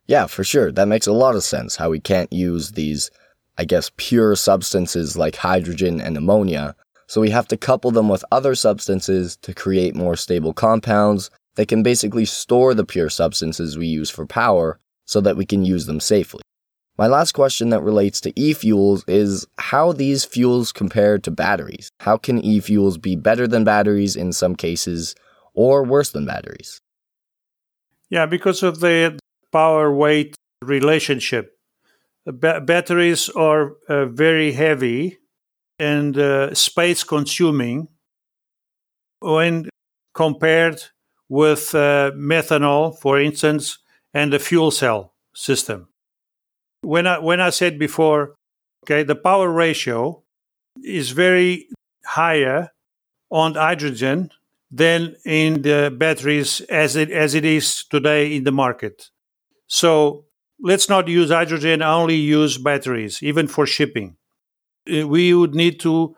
Yeah, 0.08 0.26
for 0.26 0.44
sure. 0.44 0.72
That 0.72 0.88
makes 0.88 1.08
a 1.08 1.14
lot 1.14 1.36
of 1.36 1.44
sense. 1.44 1.76
How 1.76 1.90
we 1.92 2.00
can't 2.00 2.34
use 2.34 2.72
these, 2.72 3.12
I 3.58 3.66
guess, 3.66 3.92
pure 3.98 4.36
substances 4.36 5.16
like 5.16 5.36
hydrogen 5.36 6.02
and 6.02 6.18
ammonia. 6.18 6.76
So 7.08 7.22
we 7.22 7.30
have 7.30 7.48
to 7.50 7.58
couple 7.58 7.92
them 7.92 8.10
with 8.10 8.26
other 8.32 8.56
substances 8.56 9.38
to 9.38 9.54
create 9.54 9.96
more 9.96 10.16
stable 10.16 10.54
compounds 10.54 11.30
that 11.56 11.68
can 11.68 11.84
basically 11.84 12.26
store 12.26 12.74
the 12.74 12.86
pure 12.86 13.10
substances 13.10 13.78
we 13.78 13.88
use 13.88 14.10
for 14.10 14.26
power 14.26 14.80
so 15.06 15.22
that 15.22 15.38
we 15.38 15.46
can 15.46 15.64
use 15.64 15.86
them 15.86 16.00
safely. 16.00 16.42
My 16.98 17.08
last 17.08 17.34
question 17.34 17.70
that 17.70 17.82
relates 17.84 18.22
to 18.22 18.34
e 18.40 18.54
fuels 18.54 19.04
is 19.08 19.46
how 19.58 19.92
these 19.92 20.24
fuels 20.24 20.72
compare 20.72 21.18
to 21.20 21.32
batteries. 21.32 21.90
How 22.00 22.18
can 22.18 22.40
e 22.40 22.60
fuels 22.60 22.98
be 22.98 23.16
better 23.16 23.48
than 23.48 23.66
batteries 23.66 24.16
in 24.16 24.32
some 24.32 24.56
cases 24.56 25.14
or 25.54 25.84
worse 25.84 26.12
than 26.12 26.26
batteries? 26.26 26.80
Yeah, 28.10 28.26
because 28.26 28.64
of 28.64 28.80
the 28.80 29.20
power 29.52 29.94
weight 29.94 30.36
relationship. 30.62 31.58
ba- 32.26 32.62
batteries 32.62 33.30
are 33.30 33.74
uh, 33.90 34.06
very 34.06 34.54
heavy 34.54 35.18
and 35.80 36.18
uh, 36.18 36.54
space 36.54 37.04
consuming 37.04 37.88
when 39.20 39.70
compared 40.14 40.82
with 41.28 41.74
uh, 41.76 42.12
methanol, 42.16 42.98
for 43.00 43.20
instance, 43.20 43.80
and 44.14 44.32
the 44.32 44.40
fuel 44.40 44.72
cell 44.72 45.14
system. 45.34 45.88
When 46.82 47.08
I, 47.08 47.20
when 47.20 47.42
I 47.42 47.50
said 47.50 47.80
before, 47.80 48.36
okay, 48.84 49.04
the 49.04 49.16
power 49.16 49.50
ratio 49.50 50.24
is 50.84 51.12
very 51.12 51.68
higher 52.06 52.72
on 53.32 53.56
hydrogen 53.56 54.30
than 54.72 55.16
in 55.26 55.62
the 55.64 55.94
batteries 55.96 56.62
as 56.62 56.96
it 56.96 57.10
as 57.12 57.34
it 57.34 57.46
is 57.46 57.86
today 57.90 58.36
in 58.36 58.44
the 58.44 58.52
market. 58.52 59.10
So 59.68 60.26
let's 60.62 60.90
not 60.90 61.08
use 61.08 61.32
hydrogen, 61.32 61.82
only 61.82 62.16
use 62.16 62.58
batteries, 62.58 63.24
even 63.24 63.48
for 63.48 63.66
shipping. 63.66 64.18
Uh, 64.92 65.08
we 65.08 65.34
would 65.34 65.56
need 65.56 65.80
to 65.82 66.16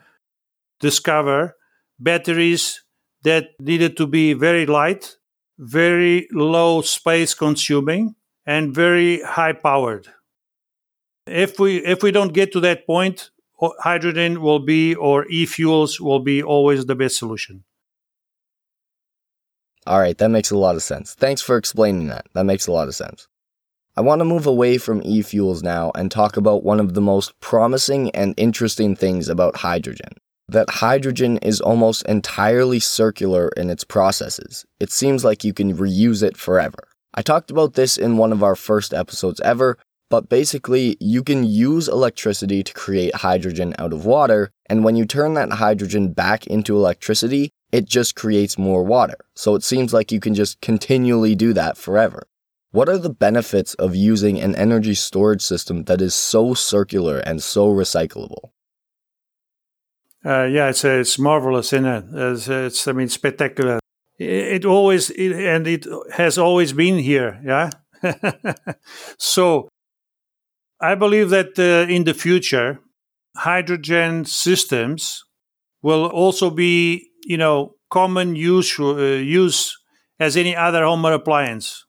discover 0.80 1.56
batteries 2.00 2.84
that 3.24 3.50
needed 3.60 3.98
to 3.98 4.08
be 4.08 4.34
very 4.34 4.66
light, 4.66 5.18
very 5.58 6.28
low 6.32 6.82
space 6.82 7.34
consuming, 7.34 8.16
and 8.46 8.74
very 8.74 9.22
high 9.22 9.54
powered. 9.54 10.08
If 11.26 11.60
we 11.60 11.78
if 11.84 12.04
we 12.04 12.12
don't 12.12 12.34
get 12.34 12.54
to 12.54 12.60
that 12.62 12.86
point, 12.86 13.32
hydrogen 13.80 14.42
will 14.42 14.60
be 14.60 14.96
or 14.96 15.26
e-fuels 15.28 16.00
will 16.00 16.20
be 16.20 16.42
always 16.42 16.86
the 16.86 16.96
best 16.96 17.18
solution. 17.18 17.64
All 19.86 20.00
right, 20.00 20.18
that 20.18 20.30
makes 20.30 20.52
a 20.52 20.58
lot 20.58 20.76
of 20.76 20.84
sense. 20.84 21.14
Thanks 21.14 21.42
for 21.42 21.58
explaining 21.58 22.08
that. 22.08 22.28
That 22.34 22.44
makes 22.44 22.68
a 22.68 22.72
lot 22.72 22.88
of 22.88 22.96
sense. 22.96 23.28
I 23.98 24.02
want 24.02 24.20
to 24.20 24.26
move 24.26 24.46
away 24.46 24.78
from 24.78 25.02
e 25.04 25.24
fuels 25.24 25.64
now 25.64 25.92
and 25.96 26.12
talk 26.12 26.38
about 26.38 26.64
one 26.64 26.80
of 26.80 26.94
the 26.94 27.02
most 27.02 27.38
promising 27.40 28.12
and 28.12 28.36
interesting 28.38 28.96
things 28.96 29.28
about 29.28 29.58
hydrogen 29.58 30.14
that 30.50 30.70
hydrogen 30.70 31.38
is 31.40 31.60
almost 31.60 32.04
entirely 32.04 32.80
circular 32.80 33.50
in 33.58 33.70
its 33.70 33.84
processes. 33.84 34.66
It 34.80 34.92
seems 34.92 35.26
like 35.26 35.44
you 35.44 35.54
can 35.54 35.76
reuse 35.76 36.24
it 36.24 36.38
forever. 36.38 36.88
I 37.16 37.22
talked 37.22 37.52
about 37.52 37.74
this 37.74 37.98
in 37.98 38.18
one 38.18 38.32
of 38.32 38.44
our 38.44 38.56
first 38.56 38.94
episodes 38.94 39.42
ever, 39.42 39.78
but 40.10 40.30
basically, 40.30 40.96
you 41.02 41.22
can 41.22 41.44
use 41.44 41.90
electricity 41.90 42.64
to 42.64 42.74
create 42.74 43.16
hydrogen 43.16 43.76
out 43.78 43.92
of 43.92 44.06
water, 44.06 44.52
and 44.70 44.86
when 44.86 44.96
you 44.96 45.06
turn 45.06 45.34
that 45.34 45.52
hydrogen 45.52 46.14
back 46.14 46.48
into 46.48 46.78
electricity, 46.78 47.50
it 47.74 47.84
just 47.86 48.16
creates 48.16 48.58
more 48.58 48.84
water. 48.84 49.18
So 49.36 49.56
it 49.56 49.64
seems 49.64 49.92
like 49.92 50.14
you 50.14 50.22
can 50.22 50.34
just 50.34 50.62
continually 50.62 51.36
do 51.36 51.52
that 51.54 51.78
forever. 51.78 52.26
What 52.72 52.90
are 52.90 52.98
the 52.98 53.10
benefits 53.10 53.74
of 53.76 53.96
using 53.96 54.40
an 54.40 54.56
energy 54.56 54.94
storage 54.94 55.42
system 55.42 55.86
that 55.86 56.02
is 56.02 56.14
so 56.14 56.54
circular 56.54 57.20
and 57.20 57.42
so 57.42 57.72
recyclable? 57.72 58.52
Uh, 60.26 60.44
yeah, 60.44 60.70
it's 60.70 60.84
uh, 60.84 61.00
it's 61.00 61.18
marvelous, 61.18 61.72
isn't 61.72 61.86
it? 61.86 62.06
It's, 62.14 62.48
it's 62.50 62.88
I 62.88 62.92
mean 62.92 63.08
spectacular. 63.08 63.80
It, 64.20 64.66
always 64.66 65.10
it, 65.12 65.32
and 65.32 65.68
it 65.68 65.86
has 66.14 66.38
always 66.38 66.74
been 66.74 66.98
here. 66.98 67.40
Yeah. 67.46 67.70
so 69.18 69.70
I 70.82 70.96
believe 70.96 71.30
that 71.30 71.58
uh, 71.58 71.92
in 71.92 72.04
the 72.04 72.14
future, 72.14 72.80
hydrogen 73.38 74.26
systems 74.26 75.24
will 75.82 76.08
also 76.08 76.50
be, 76.50 77.10
you 77.26 77.38
know, 77.38 77.76
common 77.90 78.36
use 78.36 78.80
uh, 78.80 78.96
use 78.96 79.78
as 80.20 80.36
any 80.36 80.56
other 80.56 80.84
home 80.84 81.06
appliance. 81.06 81.86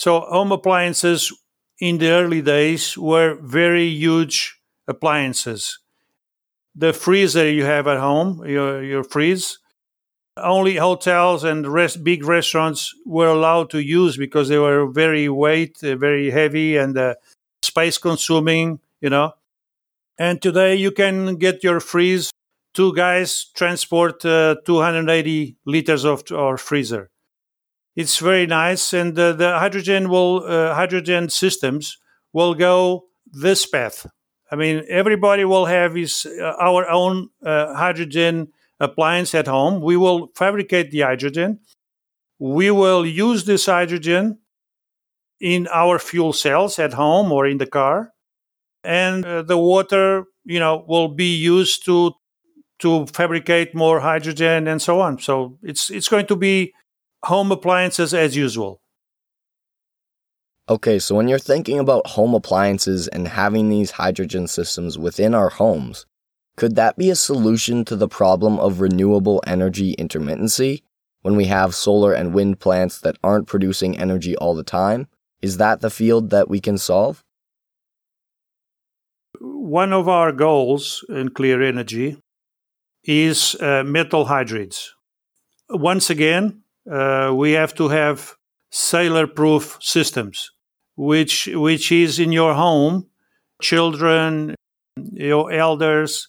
So 0.00 0.20
home 0.20 0.50
appliances 0.50 1.30
in 1.78 1.98
the 1.98 2.08
early 2.08 2.40
days 2.40 2.96
were 2.96 3.34
very 3.42 3.84
huge 3.84 4.58
appliances. 4.88 5.78
The 6.74 6.94
freezer 6.94 7.50
you 7.50 7.64
have 7.64 7.86
at 7.86 7.98
home, 7.98 8.42
your 8.46 8.82
your 8.82 9.04
freeze, 9.04 9.58
only 10.38 10.76
hotels 10.76 11.44
and 11.44 11.66
rest, 11.66 12.02
big 12.02 12.24
restaurants 12.24 12.94
were 13.04 13.26
allowed 13.26 13.68
to 13.70 13.78
use 13.78 14.16
because 14.16 14.48
they 14.48 14.56
were 14.56 14.86
very 14.86 15.28
weight, 15.28 15.76
uh, 15.84 15.96
very 15.96 16.30
heavy, 16.30 16.78
and 16.78 16.96
uh, 16.96 17.14
space 17.60 17.98
consuming, 17.98 18.80
you 19.02 19.10
know. 19.10 19.34
And 20.18 20.40
today 20.40 20.76
you 20.76 20.92
can 20.92 21.36
get 21.36 21.62
your 21.62 21.78
freeze. 21.78 22.30
Two 22.72 22.94
guys 22.94 23.50
transport 23.54 24.24
uh, 24.24 24.56
280 24.64 25.56
liters 25.66 26.06
of 26.06 26.22
our 26.32 26.56
freezer. 26.56 27.10
It's 27.96 28.18
very 28.18 28.46
nice, 28.46 28.92
and 28.92 29.18
uh, 29.18 29.32
the 29.32 29.58
hydrogen 29.58 30.08
will 30.08 30.44
uh, 30.46 30.74
hydrogen 30.74 31.28
systems 31.28 31.98
will 32.32 32.54
go 32.54 33.06
this 33.26 33.66
path. 33.66 34.06
I 34.52 34.56
mean, 34.56 34.84
everybody 34.88 35.44
will 35.44 35.66
have 35.66 35.94
his 35.94 36.26
uh, 36.26 36.54
our 36.58 36.88
own 36.88 37.28
uh, 37.44 37.74
hydrogen 37.74 38.48
appliance 38.78 39.34
at 39.34 39.46
home. 39.46 39.80
We 39.80 39.96
will 39.96 40.28
fabricate 40.36 40.90
the 40.90 41.00
hydrogen. 41.00 41.60
We 42.38 42.70
will 42.70 43.04
use 43.04 43.44
this 43.44 43.66
hydrogen 43.66 44.38
in 45.40 45.66
our 45.68 45.98
fuel 45.98 46.32
cells 46.32 46.78
at 46.78 46.92
home 46.92 47.32
or 47.32 47.46
in 47.46 47.58
the 47.58 47.66
car 47.66 48.12
and 48.84 49.24
uh, 49.24 49.42
the 49.42 49.58
water 49.58 50.24
you 50.44 50.58
know 50.58 50.84
will 50.88 51.08
be 51.08 51.36
used 51.36 51.84
to 51.84 52.12
to 52.78 53.06
fabricate 53.06 53.74
more 53.74 54.00
hydrogen 54.00 54.66
and 54.66 54.80
so 54.80 55.00
on 55.00 55.18
so 55.18 55.58
it's 55.62 55.90
it's 55.90 56.08
going 56.08 56.26
to 56.26 56.36
be 56.36 56.72
home 57.24 57.52
appliances 57.52 58.14
as 58.14 58.36
usual 58.36 58.80
okay 60.68 60.98
so 60.98 61.14
when 61.14 61.28
you're 61.28 61.38
thinking 61.38 61.78
about 61.78 62.06
home 62.08 62.34
appliances 62.34 63.08
and 63.08 63.28
having 63.28 63.68
these 63.68 63.92
hydrogen 63.92 64.46
systems 64.46 64.98
within 64.98 65.34
our 65.34 65.50
homes 65.50 66.06
could 66.56 66.76
that 66.76 66.96
be 66.96 67.10
a 67.10 67.16
solution 67.16 67.84
to 67.84 67.96
the 67.96 68.08
problem 68.08 68.58
of 68.58 68.80
renewable 68.80 69.42
energy 69.46 69.94
intermittency 69.98 70.82
when 71.22 71.36
we 71.36 71.46
have 71.46 71.74
solar 71.74 72.12
and 72.12 72.34
wind 72.34 72.58
plants 72.60 73.00
that 73.00 73.16
aren't 73.22 73.46
producing 73.46 73.98
energy 73.98 74.36
all 74.36 74.54
the 74.54 74.64
time 74.64 75.06
is 75.42 75.56
that 75.56 75.80
the 75.80 75.90
field 75.90 76.30
that 76.30 76.48
we 76.48 76.60
can 76.60 76.76
solve? 76.76 77.24
One 79.40 79.92
of 79.92 80.08
our 80.08 80.32
goals 80.32 81.04
in 81.08 81.30
Clear 81.30 81.62
Energy 81.62 82.20
is 83.04 83.54
uh, 83.60 83.82
metal 83.84 84.26
hydrides. 84.26 84.90
Once 85.70 86.10
again, 86.10 86.62
uh, 86.90 87.32
we 87.34 87.52
have 87.52 87.74
to 87.74 87.88
have 87.88 88.36
sailor 88.70 89.26
proof 89.26 89.78
systems, 89.80 90.52
which, 90.96 91.48
which 91.52 91.90
is 91.90 92.18
in 92.18 92.32
your 92.32 92.54
home, 92.54 93.06
children, 93.60 94.54
your 95.12 95.50
elders, 95.50 96.28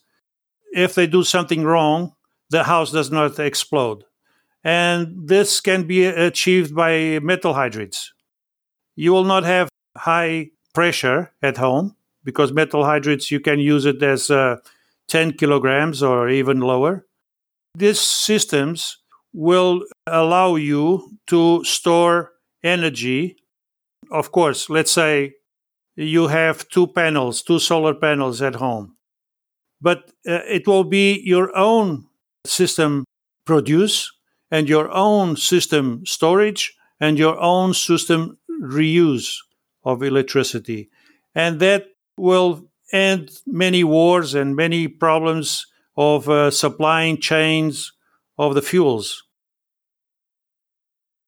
if 0.71 0.95
they 0.95 1.07
do 1.07 1.23
something 1.23 1.63
wrong, 1.63 2.13
the 2.49 2.63
house 2.63 2.91
does 2.91 3.11
not 3.11 3.39
explode. 3.39 4.03
And 4.63 5.27
this 5.27 5.59
can 5.59 5.87
be 5.87 6.05
achieved 6.05 6.75
by 6.75 7.19
metal 7.19 7.53
hydrides. 7.53 8.09
You 8.95 9.11
will 9.11 9.23
not 9.23 9.43
have 9.43 9.69
high 9.97 10.51
pressure 10.73 11.31
at 11.41 11.57
home 11.57 11.95
because 12.23 12.53
metal 12.53 12.83
hydrides, 12.83 13.31
you 13.31 13.39
can 13.39 13.59
use 13.59 13.85
it 13.85 14.01
as 14.03 14.29
uh, 14.29 14.57
10 15.07 15.33
kilograms 15.33 16.03
or 16.03 16.29
even 16.29 16.59
lower. 16.59 17.07
These 17.75 17.99
systems 17.99 18.97
will 19.33 19.83
allow 20.07 20.55
you 20.55 21.17
to 21.27 21.63
store 21.63 22.31
energy. 22.63 23.37
Of 24.11 24.31
course, 24.31 24.69
let's 24.69 24.91
say 24.91 25.33
you 25.95 26.27
have 26.27 26.67
two 26.69 26.87
panels, 26.87 27.41
two 27.41 27.59
solar 27.59 27.93
panels 27.93 28.41
at 28.41 28.55
home, 28.55 28.95
but 29.81 30.11
uh, 30.27 30.41
it 30.47 30.67
will 30.67 30.83
be 30.83 31.21
your 31.23 31.55
own 31.55 32.05
system 32.45 33.05
produce 33.45 34.11
and 34.49 34.67
your 34.67 34.91
own 34.91 35.35
system 35.35 36.05
storage 36.05 36.73
and 36.99 37.17
your 37.17 37.39
own 37.39 37.73
system 37.73 38.37
reuse 38.61 39.37
of 39.83 40.03
electricity. 40.03 40.89
And 41.33 41.59
that 41.59 41.85
will 42.17 42.69
end 42.93 43.31
many 43.47 43.83
wars 43.83 44.35
and 44.35 44.55
many 44.55 44.87
problems 44.87 45.65
of 45.95 46.29
uh, 46.29 46.51
supplying 46.51 47.19
chains 47.19 47.93
of 48.41 48.56
the 48.56 48.62
fuels. 48.62 49.23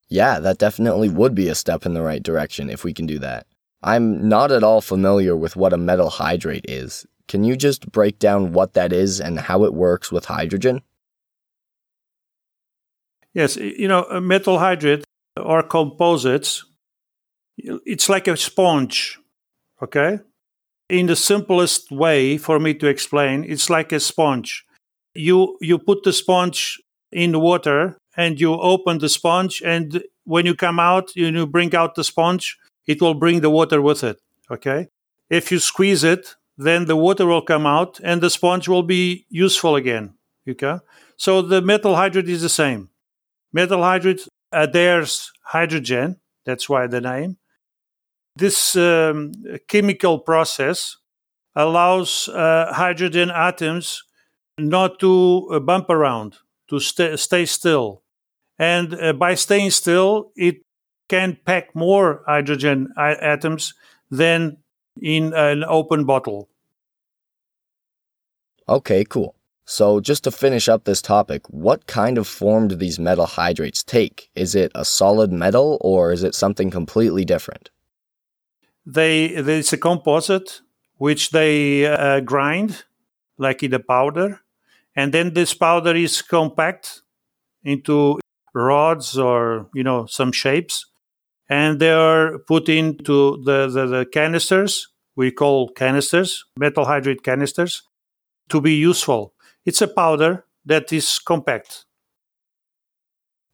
Yeah, 0.10 0.40
that 0.40 0.58
definitely 0.58 1.10
would 1.10 1.34
be 1.34 1.48
a 1.48 1.56
step 1.56 1.86
in 1.86 1.94
the 1.94 2.02
right 2.02 2.22
direction 2.22 2.70
if 2.70 2.84
we 2.84 2.94
can 2.94 3.06
do 3.06 3.20
that. 3.20 3.48
I'm 3.82 4.28
not 4.30 4.52
at 4.52 4.64
all 4.64 4.82
familiar 4.82 5.36
with 5.36 5.56
what 5.56 5.74
a 5.74 5.78
metal 5.78 6.10
hydrate 6.10 6.66
is. 6.68 7.06
Can 7.28 7.44
you 7.44 7.56
just 7.56 7.92
break 7.92 8.20
down 8.20 8.54
what 8.54 8.74
that 8.74 8.94
is 8.94 9.20
and 9.20 9.40
how 9.40 9.64
it 9.64 9.74
works 9.74 10.12
with 10.12 10.26
hydrogen? 10.26 10.82
Yes, 13.34 13.56
you 13.56 13.88
know, 13.88 14.04
a 14.04 14.22
metal 14.22 14.60
hydrate 14.60 15.04
or 15.36 15.64
composites 15.64 16.66
it's 17.58 18.10
like 18.10 18.28
a 18.28 18.38
sponge, 18.38 19.20
okay? 19.82 20.20
In 20.90 21.08
the 21.08 21.16
simplest 21.16 21.92
way 21.92 22.38
for 22.38 22.60
me 22.60 22.74
to 22.76 22.88
explain, 22.88 23.44
it's 23.48 23.70
like 23.70 23.92
a 23.92 24.00
sponge. 24.00 24.66
You 25.14 25.58
you 25.62 25.78
put 25.78 26.04
the 26.04 26.14
sponge 26.14 26.82
in 27.14 27.32
the 27.32 27.40
water 27.40 27.98
and 28.18 28.40
you 28.40 28.54
open 28.54 29.00
the 29.00 29.10
sponge 29.10 29.62
and 29.64 30.04
when 30.26 30.46
you 30.46 30.56
come 30.56 30.80
out, 30.80 31.16
you, 31.16 31.28
you 31.28 31.48
bring 31.48 31.76
out 31.76 31.96
the 31.96 32.04
sponge, 32.04 32.58
it 32.88 33.02
will 33.02 33.14
bring 33.14 33.42
the 33.42 33.50
water 33.50 33.82
with 33.82 34.04
it, 34.04 34.20
okay? 34.50 34.88
If 35.30 35.52
you 35.52 35.60
squeeze 35.60 36.04
it, 36.04 36.36
then 36.58 36.86
the 36.86 36.96
water 36.96 37.26
will 37.26 37.42
come 37.42 37.66
out 37.66 38.00
and 38.04 38.22
the 38.22 38.30
sponge 38.30 38.68
will 38.68 38.84
be 38.84 39.26
useful 39.30 39.76
again. 39.76 40.14
Okay? 40.48 40.78
So 41.18 41.42
the 41.42 41.62
metal 41.62 41.96
hydride 41.96 42.28
is 42.28 42.42
the 42.42 42.50
same. 42.50 42.90
Metal 43.52 43.80
hydride 43.80 44.28
adheres 44.52 45.32
hydrogen, 45.44 46.18
that's 46.46 46.70
why 46.70 46.88
the 46.88 47.02
name. 47.02 47.38
This 48.36 48.76
um, 48.76 49.32
chemical 49.68 50.20
process 50.20 50.98
allows 51.56 52.28
uh, 52.30 52.74
hydrogen 52.74 53.30
atoms 53.30 54.04
not 54.58 55.00
to 55.00 55.50
uh, 55.52 55.60
bump 55.60 55.90
around, 55.90 56.38
to 56.74 56.80
st- 56.80 57.20
stay 57.20 57.46
still. 57.46 58.02
And 58.58 58.94
uh, 58.96 59.14
by 59.14 59.36
staying 59.36 59.72
still, 59.72 60.32
it 60.36 60.58
can 61.08 61.38
pack 61.46 61.76
more 61.76 62.24
hydrogen 62.26 62.90
atoms 62.98 63.74
than 64.10 64.58
in 65.02 65.34
an 65.34 65.64
open 65.64 66.06
bottle. 66.06 66.50
Okay, 68.68 69.04
cool. 69.04 69.36
So, 69.66 70.02
just 70.02 70.24
to 70.26 70.32
finish 70.32 70.68
up 70.68 70.84
this 70.84 71.02
topic, 71.02 71.44
what 71.50 71.88
kind 71.88 72.18
of 72.18 72.28
form 72.28 72.68
do 72.68 72.76
these 72.76 73.00
metal 73.00 73.26
hydrates 73.26 73.84
take? 73.84 74.30
Is 74.36 74.56
it 74.56 74.72
a 74.76 74.84
solid 74.84 75.32
metal 75.32 75.78
or 75.82 76.12
is 76.12 76.24
it 76.24 76.36
something 76.36 76.70
completely 76.70 77.24
different? 77.24 77.70
They, 78.86 79.26
it's 79.26 79.72
a 79.72 79.78
composite 79.78 80.62
which 80.98 81.32
they 81.32 81.86
uh, 81.86 82.20
grind 82.20 82.84
like 83.38 83.64
in 83.64 83.74
a 83.74 83.80
powder, 83.80 84.42
and 84.96 85.14
then 85.14 85.34
this 85.34 85.54
powder 85.54 85.96
is 85.96 86.22
compact 86.22 87.02
into 87.64 88.20
rods 88.54 89.18
or 89.18 89.70
you 89.74 89.84
know 89.84 90.06
some 90.06 90.32
shapes, 90.32 90.86
and 91.50 91.80
they 91.80 91.92
are 91.92 92.40
put 92.40 92.70
into 92.70 93.42
the, 93.44 93.68
the, 93.68 93.86
the 93.86 94.06
canisters 94.06 94.88
we 95.16 95.32
call 95.32 95.70
canisters, 95.70 96.46
metal 96.58 96.86
hydride 96.86 97.24
canisters, 97.24 97.84
to 98.50 98.62
be 98.62 98.74
useful. 98.74 99.34
It's 99.66 99.82
a 99.82 99.88
powder 99.88 100.46
that 100.66 100.92
is 100.92 101.20
compact. 101.20 101.86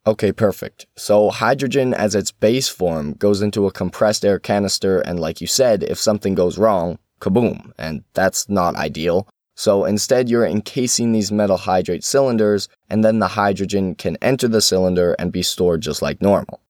Okay, 0.08 0.32
perfect. 0.32 0.88
So 0.96 1.30
hydrogen 1.30 1.94
as 1.94 2.16
its 2.16 2.32
base 2.32 2.70
form 2.70 3.14
goes 3.14 3.42
into 3.42 3.68
a 3.68 3.72
compressed 3.72 4.26
air 4.26 4.40
canister, 4.40 5.00
and 5.02 5.20
like 5.20 5.42
you 5.42 5.48
said, 5.48 5.84
if 5.84 6.00
something 6.00 6.36
goes 6.36 6.58
wrong, 6.58 6.98
kaboom, 7.20 7.74
and 7.78 8.04
that's 8.14 8.50
not 8.50 8.76
ideal. 8.76 9.28
So 9.60 9.84
instead, 9.84 10.30
you're 10.30 10.46
encasing 10.46 11.12
these 11.12 11.34
metal 11.34 11.58
hydrate 11.58 12.06
cylinders, 12.06 12.70
and 12.90 13.04
then 13.04 13.20
the 13.20 13.28
hydrogen 13.28 13.94
can 13.94 14.16
enter 14.22 14.48
the 14.48 14.62
cylinder 14.62 15.18
and 15.20 15.34
be 15.34 15.44
stored 15.44 15.82
just 15.82 16.02
like 16.02 16.22
normal. 16.22 16.62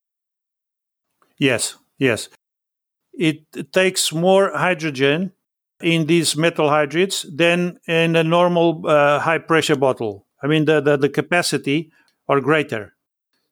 Yes, 1.37 1.75
yes. 1.99 2.29
It 3.13 3.71
takes 3.71 4.11
more 4.11 4.57
hydrogen 4.57 5.33
in 5.79 6.07
these 6.07 6.35
metal 6.35 6.67
hydrides 6.67 7.27
than 7.31 7.79
in 7.87 8.15
a 8.15 8.23
normal 8.23 8.81
uh, 8.87 9.19
high 9.19 9.37
pressure 9.37 9.75
bottle. 9.75 10.25
I 10.41 10.47
mean, 10.47 10.65
the, 10.65 10.81
the, 10.81 10.97
the 10.97 11.09
capacity 11.09 11.91
are 12.27 12.41
greater. 12.41 12.95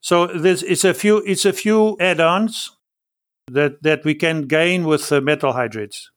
So 0.00 0.26
this 0.26 0.64
it's 0.64 0.82
a 0.82 0.94
few 0.94 1.18
it's 1.18 1.44
a 1.44 1.52
few 1.52 1.96
add-ons 2.00 2.76
that 3.46 3.84
that 3.84 4.04
we 4.04 4.16
can 4.16 4.48
gain 4.48 4.84
with 4.84 5.12
uh, 5.12 5.20
metal 5.20 5.52
hydrides. 5.52 6.10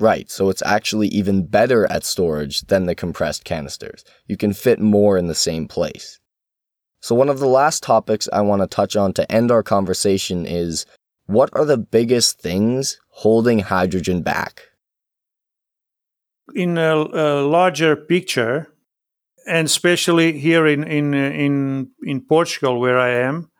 Right, 0.00 0.30
so 0.30 0.48
it's 0.48 0.62
actually 0.62 1.08
even 1.08 1.46
better 1.46 1.90
at 1.90 2.04
storage 2.04 2.60
than 2.62 2.86
the 2.86 2.94
compressed 2.94 3.44
canisters. 3.44 4.04
You 4.26 4.36
can 4.36 4.52
fit 4.52 4.78
more 4.78 5.18
in 5.18 5.26
the 5.26 5.34
same 5.34 5.66
place. 5.66 6.20
So, 7.00 7.14
one 7.14 7.28
of 7.28 7.40
the 7.40 7.48
last 7.48 7.82
topics 7.82 8.28
I 8.32 8.40
want 8.42 8.62
to 8.62 8.68
touch 8.68 8.94
on 8.94 9.12
to 9.14 9.30
end 9.30 9.50
our 9.50 9.62
conversation 9.62 10.46
is 10.46 10.86
what 11.26 11.50
are 11.52 11.64
the 11.64 11.76
biggest 11.76 12.40
things 12.40 12.98
holding 13.10 13.58
hydrogen 13.58 14.22
back? 14.22 14.62
In 16.54 16.78
a, 16.78 16.94
a 16.94 17.42
larger 17.42 17.96
picture, 17.96 18.68
and 19.46 19.66
especially 19.66 20.38
here 20.38 20.66
in, 20.66 20.84
in, 20.84 21.12
in, 21.12 21.90
in 22.02 22.20
Portugal, 22.20 22.80
where 22.80 22.98
I 22.98 23.10
am, 23.10 23.50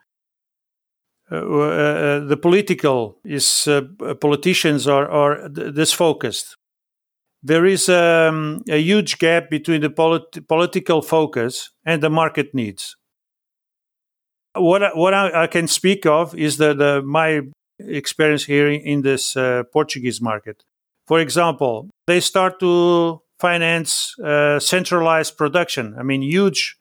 the 1.30 2.38
political 2.40 3.18
is 3.24 3.68
uh, 3.68 3.82
politicians 4.20 4.86
are, 4.86 5.08
are 5.08 5.48
disfocused. 5.48 6.56
There 7.42 7.66
is 7.66 7.88
um, 7.88 8.62
a 8.68 8.78
huge 8.78 9.18
gap 9.18 9.50
between 9.50 9.80
the 9.80 9.90
polit- 9.90 10.48
political 10.48 11.02
focus 11.02 11.70
and 11.84 12.02
the 12.02 12.10
market 12.10 12.54
needs. 12.54 12.96
What 14.54 14.96
what 14.96 15.14
I, 15.14 15.44
I 15.44 15.46
can 15.46 15.68
speak 15.68 16.06
of 16.06 16.34
is 16.34 16.56
that 16.56 16.78
the, 16.78 17.02
my 17.02 17.42
experience 17.78 18.44
here 18.44 18.68
in 18.68 19.02
this 19.02 19.36
uh, 19.36 19.62
Portuguese 19.72 20.20
market. 20.20 20.64
For 21.06 21.20
example, 21.20 21.90
they 22.06 22.20
start 22.20 22.58
to 22.60 23.20
finance 23.38 24.18
uh, 24.18 24.58
centralized 24.58 25.36
production. 25.36 25.94
I 25.98 26.02
mean, 26.02 26.22
huge 26.22 26.77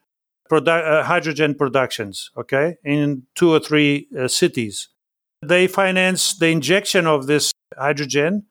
produ- 0.50 0.84
uh, 0.84 1.04
hydrogen 1.04 1.54
productions, 1.54 2.30
okay, 2.36 2.76
in 2.84 3.24
two 3.34 3.52
or 3.52 3.60
three 3.60 4.08
uh, 4.18 4.28
cities. 4.28 4.88
They 5.42 5.66
finance 5.66 6.36
the 6.36 6.48
injection 6.48 7.06
of 7.06 7.26
this 7.26 7.52
hydrogen 7.76 8.46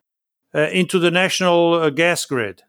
uh, 0.55 0.69
into 0.71 0.99
the 0.99 1.11
national 1.11 1.73
uh, 1.73 1.89
gas 1.89 2.25
grid. 2.25 2.63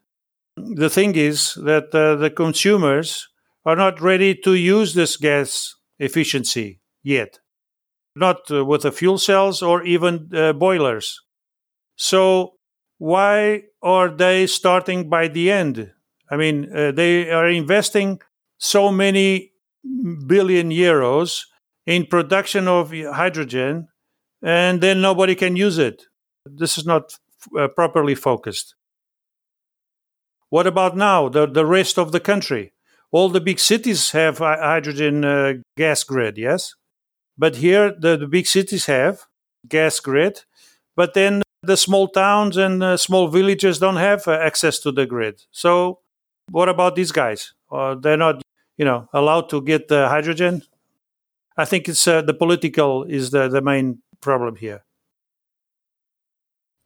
The 0.57 0.89
thing 0.89 1.15
is 1.15 1.53
that 1.55 1.91
the 1.91 2.31
consumers 2.35 3.29
are 3.65 3.77
not 3.77 4.01
ready 4.01 4.35
to 4.35 4.53
use 4.55 4.93
this 4.93 5.15
gas 5.15 5.75
efficiency 5.99 6.81
yet 7.01 7.39
not 8.15 8.51
uh, 8.51 8.65
with 8.65 8.83
the 8.83 8.91
fuel 8.91 9.17
cells 9.17 9.61
or 9.61 9.83
even 9.83 10.29
uh, 10.35 10.53
boilers. 10.53 11.21
So, 11.95 12.53
why 12.97 13.63
are 13.81 14.09
they 14.09 14.45
starting 14.47 15.09
by 15.09 15.27
the 15.29 15.51
end? 15.51 15.91
I 16.29 16.37
mean, 16.37 16.75
uh, 16.75 16.91
they 16.91 17.31
are 17.31 17.47
investing 17.47 18.19
so 18.59 18.91
many 18.91 19.51
billion 20.27 20.69
euros 20.69 21.45
in 21.85 22.05
production 22.05 22.67
of 22.67 22.91
hydrogen, 22.91 23.87
and 24.43 24.81
then 24.81 25.01
nobody 25.01 25.33
can 25.33 25.55
use 25.55 25.79
it. 25.79 26.03
This 26.45 26.77
is 26.77 26.85
not 26.85 27.17
uh, 27.57 27.67
properly 27.69 28.15
focused. 28.15 28.75
What 30.49 30.67
about 30.67 30.95
now, 30.95 31.29
the, 31.29 31.47
the 31.47 31.65
rest 31.65 31.97
of 31.97 32.11
the 32.11 32.19
country? 32.19 32.73
All 33.11 33.29
the 33.29 33.41
big 33.41 33.59
cities 33.59 34.11
have 34.11 34.37
hydrogen 34.37 35.25
uh, 35.25 35.53
gas 35.77 36.03
grid, 36.03 36.37
yes? 36.37 36.75
But 37.37 37.55
here, 37.55 37.93
the, 37.97 38.17
the 38.17 38.27
big 38.27 38.45
cities 38.45 38.85
have 38.85 39.25
gas 39.67 39.99
grid, 39.99 40.41
but 40.95 41.13
then 41.13 41.41
the 41.63 41.77
small 41.77 42.07
towns 42.07 42.57
and 42.57 42.83
uh, 42.83 42.97
small 42.97 43.27
villages 43.27 43.79
don't 43.79 43.97
have 43.97 44.27
uh, 44.27 44.33
access 44.33 44.79
to 44.79 44.91
the 44.91 45.05
grid. 45.05 45.41
So, 45.51 45.99
what 46.51 46.69
about 46.69 46.95
these 46.95 47.11
guys? 47.11 47.53
Uh, 47.71 47.95
they're 47.95 48.17
not, 48.17 48.41
you 48.79 48.85
know, 48.85 49.09
allowed 49.13 49.49
to 49.49 49.61
get 49.61 49.89
the 49.89 50.07
hydrogen. 50.07 50.63
I 51.57 51.65
think 51.65 51.89
it's 51.89 52.07
uh, 52.07 52.21
the 52.21 52.33
political 52.33 53.03
is 53.03 53.29
the, 53.29 53.49
the 53.49 53.61
main 53.61 53.99
problem 54.21 54.55
here. 54.55 54.85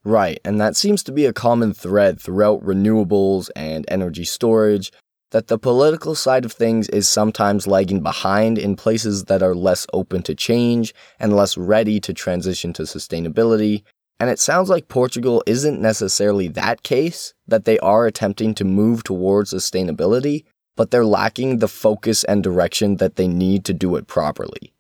Right, 0.03 0.39
and 0.43 0.60
that 0.60 0.75
seems 0.75 1.03
to 1.03 1.13
be 1.13 1.25
a 1.25 1.32
common 1.32 1.71
thread 1.71 2.19
throughout 2.19 2.65
renewables 2.65 3.49
and 3.56 3.86
energy 3.88 4.25
storage 4.25 4.91
that 5.29 5.47
the 5.47 5.58
political 5.58 6.15
side 6.15 6.45
of 6.45 6.51
things 6.51 6.89
is 6.89 7.08
sometimes 7.08 7.67
lagging 7.67 8.01
behind 8.01 8.58
in 8.58 8.75
places 8.75 9.25
that 9.25 9.41
are 9.41 9.56
less 9.56 9.88
open 9.93 10.23
to 10.23 10.36
change 10.36 10.93
and 11.19 11.36
less 11.36 11.58
ready 11.58 11.99
to 11.99 12.13
transition 12.13 12.73
to 12.73 12.84
sustainability. 12.84 13.84
And 14.19 14.29
it 14.29 14.39
sounds 14.39 14.69
like 14.69 14.88
Portugal 14.89 15.43
isn't 15.45 15.82
necessarily 15.82 16.47
that 16.49 16.84
case, 16.84 17.34
that 17.47 17.65
they 17.65 17.79
are 17.79 18.06
attempting 18.06 18.53
to 18.56 18.63
move 18.63 19.03
towards 19.03 19.53
sustainability, 19.53 20.43
but 20.76 20.92
they're 20.92 21.06
lacking 21.06 21.60
the 21.60 21.68
focus 21.68 22.24
and 22.24 22.44
direction 22.44 22.98
that 22.98 23.16
they 23.16 23.28
need 23.28 23.66
to 23.66 23.74
do 23.74 23.96
it 23.96 24.08
properly. 24.08 24.74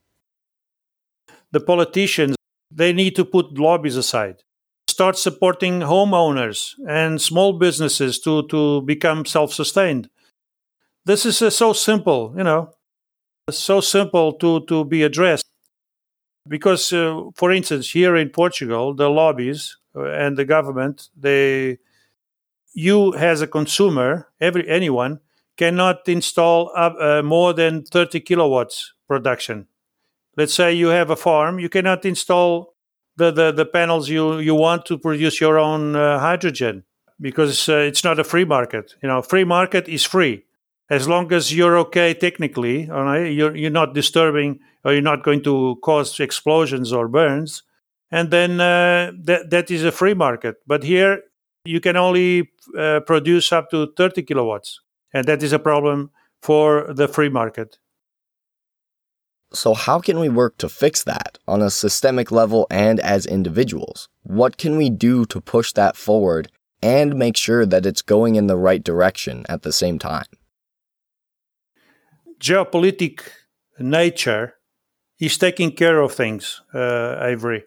The 1.51 1.59
politicians, 1.59 2.35
they 2.71 2.93
need 2.93 3.15
to 3.15 3.25
put 3.25 3.57
lobbies 3.59 3.95
aside. 3.95 4.43
Start 4.87 5.17
supporting 5.17 5.81
homeowners 5.81 6.73
and 6.87 7.21
small 7.21 7.53
businesses 7.53 8.19
to, 8.19 8.47
to 8.47 8.81
become 8.81 9.25
self 9.25 9.53
sustained 9.53 10.09
this 11.05 11.25
is 11.25 11.41
uh, 11.41 11.49
so 11.49 11.73
simple, 11.73 12.33
you 12.37 12.43
know, 12.43 12.73
so 13.49 13.81
simple 13.81 14.33
to, 14.33 14.61
to 14.67 14.85
be 14.85 15.03
addressed. 15.03 15.45
Because, 16.47 16.91
uh, 16.91 17.21
for 17.35 17.51
instance, 17.51 17.91
here 17.91 18.15
in 18.15 18.29
Portugal, 18.29 18.93
the 18.93 19.09
lobbies 19.09 19.77
uh, 19.95 20.03
and 20.05 20.37
the 20.37 20.45
government, 20.45 21.09
they, 21.15 21.79
you 22.73 23.13
as 23.15 23.41
a 23.41 23.47
consumer, 23.47 24.29
every 24.41 24.67
anyone 24.67 25.19
cannot 25.57 26.07
install 26.07 26.71
up, 26.75 26.95
uh, 26.99 27.21
more 27.21 27.53
than 27.53 27.83
30 27.83 28.19
kilowatts 28.21 28.93
production. 29.07 29.67
Let's 30.35 30.53
say 30.53 30.73
you 30.73 30.87
have 30.87 31.09
a 31.09 31.15
farm, 31.15 31.59
you 31.59 31.69
cannot 31.69 32.05
install 32.05 32.73
the, 33.17 33.31
the, 33.31 33.51
the 33.51 33.65
panels 33.65 34.09
you, 34.09 34.39
you 34.39 34.55
want 34.55 34.85
to 34.87 34.97
produce 34.97 35.39
your 35.39 35.59
own 35.59 35.95
uh, 35.95 36.19
hydrogen 36.19 36.83
because 37.21 37.69
uh, 37.69 37.75
it's 37.77 38.03
not 38.03 38.19
a 38.19 38.23
free 38.23 38.45
market. 38.45 38.95
You 39.03 39.09
know, 39.09 39.21
free 39.21 39.43
market 39.43 39.87
is 39.87 40.03
free 40.03 40.45
as 40.89 41.07
long 41.07 41.31
as 41.31 41.53
you're 41.55 41.77
okay 41.77 42.13
technically, 42.13 42.89
all 42.89 43.03
right, 43.03 43.31
you're, 43.31 43.55
you're 43.55 43.71
not 43.71 43.93
disturbing 43.93 44.59
or 44.83 44.93
you're 44.93 45.01
not 45.01 45.23
going 45.23 45.43
to 45.43 45.77
cause 45.83 46.19
explosions 46.19 46.91
or 46.91 47.07
burns, 47.07 47.63
and 48.11 48.29
then 48.31 48.59
uh, 48.59 49.11
that 49.23 49.49
that 49.49 49.71
is 49.71 49.83
a 49.83 49.91
free 49.91 50.13
market. 50.13 50.55
But 50.67 50.83
here 50.83 51.21
you 51.65 51.79
can 51.79 51.95
only 51.95 52.51
uh, 52.77 52.99
produce 53.07 53.51
up 53.51 53.69
to 53.71 53.93
30 53.97 54.23
kilowatts, 54.23 54.81
and 55.13 55.27
that 55.27 55.43
is 55.43 55.53
a 55.53 55.59
problem 55.59 56.11
for 56.41 56.93
the 56.93 57.07
free 57.07 57.29
market. 57.29 57.77
So, 59.53 59.75
how 59.75 59.99
can 59.99 60.19
we 60.19 60.29
work 60.29 60.57
to 60.57 60.67
fix 60.67 61.03
that 61.03 61.37
on 61.47 61.61
a 61.61 61.69
systemic 61.69 62.31
level 62.31 62.65
and 62.71 62.99
as 62.99 63.25
individuals? 63.27 64.09
What 64.23 64.57
can 64.57 64.77
we 64.77 64.89
do 64.89 65.25
to 65.27 65.39
push 65.39 65.71
that 65.73 65.95
forward 65.95 66.51
and 66.81 67.15
make 67.15 67.37
sure 67.37 67.65
that 67.65 67.85
it's 67.85 68.01
going 68.01 68.35
in 68.35 68.47
the 68.47 68.57
right 68.57 68.83
direction 68.83 69.45
at 69.47 69.61
the 69.61 69.71
same 69.71 69.99
time? 69.99 70.25
Geopolitic 72.39 73.21
nature 73.79 74.55
is 75.19 75.37
taking 75.37 75.71
care 75.71 76.01
of 76.01 76.13
things, 76.13 76.61
uh, 76.73 77.17
Avery. 77.21 77.63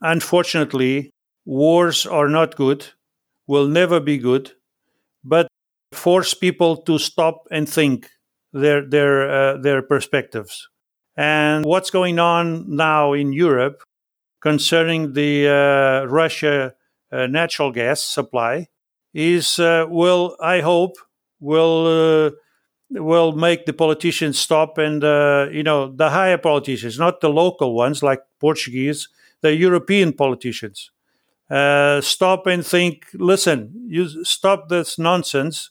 Unfortunately, 0.00 1.10
wars 1.44 2.06
are 2.06 2.28
not 2.28 2.56
good, 2.56 2.86
will 3.46 3.68
never 3.68 4.00
be 4.00 4.16
good, 4.16 4.52
but 5.22 5.48
force 5.92 6.34
people 6.34 6.76
to 6.76 6.98
stop 6.98 7.46
and 7.50 7.68
think 7.68 8.10
their 8.52 8.86
their 8.88 9.30
uh, 9.30 9.56
their 9.58 9.82
perspectives. 9.82 10.68
And 11.16 11.64
what's 11.64 11.90
going 11.90 12.18
on 12.18 12.64
now 12.76 13.12
in 13.12 13.32
Europe 13.32 13.82
concerning 14.40 15.12
the 15.12 15.48
uh, 15.48 16.06
Russia 16.06 16.72
uh, 17.12 17.26
natural 17.26 17.72
gas 17.72 18.02
supply 18.02 18.68
is 19.12 19.58
uh, 19.58 19.86
will 19.88 20.36
I 20.40 20.60
hope 20.60 20.96
will 21.40 21.86
uh, 21.86 22.30
will 22.90 23.32
make 23.32 23.66
the 23.66 23.72
politicians 23.72 24.38
stop 24.38 24.78
and 24.78 25.02
uh, 25.04 25.48
you 25.52 25.62
know 25.62 25.92
the 25.94 26.10
higher 26.10 26.38
politicians, 26.38 26.98
not 26.98 27.20
the 27.20 27.30
local 27.30 27.74
ones 27.74 28.02
like 28.02 28.20
Portuguese, 28.40 29.08
the 29.42 29.54
European 29.54 30.12
politicians. 30.12 30.90
Stop 31.50 32.46
and 32.46 32.64
think. 32.64 33.06
Listen, 33.14 33.72
you 33.88 34.24
stop 34.24 34.68
this 34.68 34.98
nonsense. 34.98 35.70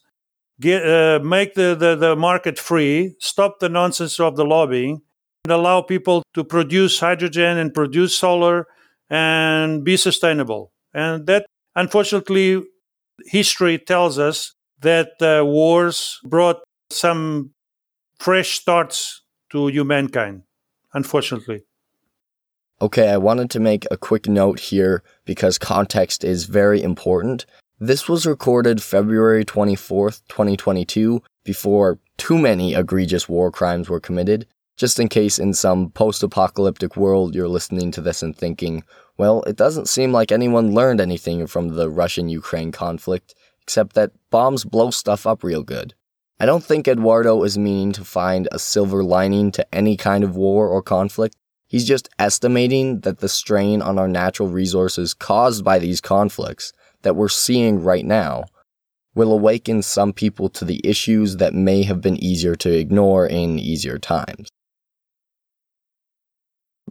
Get 0.60 0.86
uh, 0.86 1.20
make 1.24 1.54
the, 1.54 1.74
the 1.74 1.96
the 1.96 2.16
market 2.16 2.58
free. 2.58 3.16
Stop 3.18 3.60
the 3.60 3.68
nonsense 3.68 4.20
of 4.20 4.36
the 4.36 4.44
lobbying, 4.44 5.00
and 5.44 5.52
allow 5.52 5.80
people 5.80 6.22
to 6.34 6.44
produce 6.44 7.00
hydrogen 7.00 7.56
and 7.56 7.72
produce 7.72 8.14
solar 8.16 8.66
and 9.08 9.82
be 9.82 9.96
sustainable. 9.96 10.72
And 10.92 11.26
that, 11.26 11.46
unfortunately, 11.74 12.62
history 13.24 13.78
tells 13.78 14.18
us 14.18 14.54
that 14.80 15.20
uh, 15.20 15.44
wars 15.44 16.20
brought 16.24 16.62
some 16.90 17.52
fresh 18.18 18.58
starts 18.60 19.22
to 19.50 19.68
humankind, 19.68 20.42
unfortunately. 20.92 21.62
Okay, 22.82 23.08
I 23.10 23.18
wanted 23.18 23.50
to 23.50 23.60
make 23.60 23.86
a 23.90 23.96
quick 23.96 24.26
note 24.28 24.58
here 24.58 25.02
because 25.24 25.58
context 25.58 26.24
is 26.24 26.44
very 26.44 26.82
important. 26.82 27.44
This 27.82 28.10
was 28.10 28.26
recorded 28.26 28.82
February 28.82 29.42
24th, 29.42 30.20
2022, 30.28 31.22
before 31.44 31.98
too 32.18 32.36
many 32.36 32.74
egregious 32.74 33.26
war 33.26 33.50
crimes 33.50 33.88
were 33.88 33.98
committed. 33.98 34.46
Just 34.76 35.00
in 35.00 35.08
case 35.08 35.38
in 35.38 35.54
some 35.54 35.88
post 35.88 36.22
apocalyptic 36.22 36.94
world 36.94 37.34
you're 37.34 37.48
listening 37.48 37.90
to 37.92 38.02
this 38.02 38.22
and 38.22 38.36
thinking, 38.36 38.84
well, 39.16 39.42
it 39.44 39.56
doesn't 39.56 39.88
seem 39.88 40.12
like 40.12 40.30
anyone 40.30 40.74
learned 40.74 41.00
anything 41.00 41.46
from 41.46 41.68
the 41.68 41.88
Russian 41.88 42.28
Ukraine 42.28 42.70
conflict, 42.70 43.34
except 43.62 43.94
that 43.94 44.12
bombs 44.28 44.66
blow 44.66 44.90
stuff 44.90 45.26
up 45.26 45.42
real 45.42 45.62
good. 45.62 45.94
I 46.38 46.44
don't 46.44 46.62
think 46.62 46.86
Eduardo 46.86 47.42
is 47.44 47.56
meaning 47.56 47.92
to 47.92 48.04
find 48.04 48.46
a 48.52 48.58
silver 48.58 49.02
lining 49.02 49.52
to 49.52 49.74
any 49.74 49.96
kind 49.96 50.22
of 50.22 50.36
war 50.36 50.68
or 50.68 50.82
conflict. 50.82 51.34
He's 51.66 51.88
just 51.88 52.10
estimating 52.18 53.00
that 53.00 53.20
the 53.20 53.28
strain 53.30 53.80
on 53.80 53.98
our 53.98 54.08
natural 54.08 54.50
resources 54.50 55.14
caused 55.14 55.64
by 55.64 55.78
these 55.78 56.02
conflicts 56.02 56.74
that 57.02 57.16
we're 57.16 57.28
seeing 57.28 57.82
right 57.82 58.04
now 58.04 58.44
will 59.14 59.32
awaken 59.32 59.82
some 59.82 60.12
people 60.12 60.48
to 60.48 60.64
the 60.64 60.80
issues 60.84 61.36
that 61.38 61.54
may 61.54 61.82
have 61.82 62.00
been 62.00 62.22
easier 62.22 62.54
to 62.54 62.72
ignore 62.72 63.26
in 63.26 63.58
easier 63.58 63.98
times. 63.98 64.48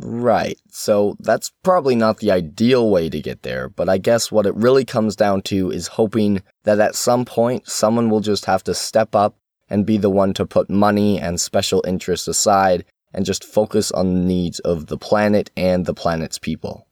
Right, 0.01 0.57
so 0.69 1.17
that's 1.19 1.51
probably 1.61 1.95
not 1.95 2.19
the 2.19 2.31
ideal 2.31 2.89
way 2.89 3.09
to 3.09 3.21
get 3.21 3.43
there, 3.43 3.67
but 3.67 3.89
I 3.89 3.97
guess 3.97 4.31
what 4.31 4.45
it 4.45 4.55
really 4.55 4.85
comes 4.85 5.15
down 5.15 5.41
to 5.43 5.71
is 5.71 5.87
hoping 5.87 6.41
that 6.63 6.79
at 6.79 6.95
some 6.95 7.25
point 7.25 7.67
someone 7.67 8.09
will 8.09 8.21
just 8.21 8.45
have 8.45 8.63
to 8.65 8.73
step 8.73 9.13
up 9.13 9.35
and 9.69 9.85
be 9.85 9.97
the 9.97 10.09
one 10.09 10.33
to 10.33 10.45
put 10.45 10.69
money 10.69 11.19
and 11.19 11.39
special 11.39 11.83
interests 11.85 12.29
aside 12.29 12.85
and 13.13 13.25
just 13.25 13.43
focus 13.43 13.91
on 13.91 14.13
the 14.13 14.21
needs 14.21 14.59
of 14.59 14.87
the 14.87 14.97
planet 14.97 15.51
and 15.57 15.85
the 15.85 15.93
planet's 15.93 16.39
people. 16.39 16.87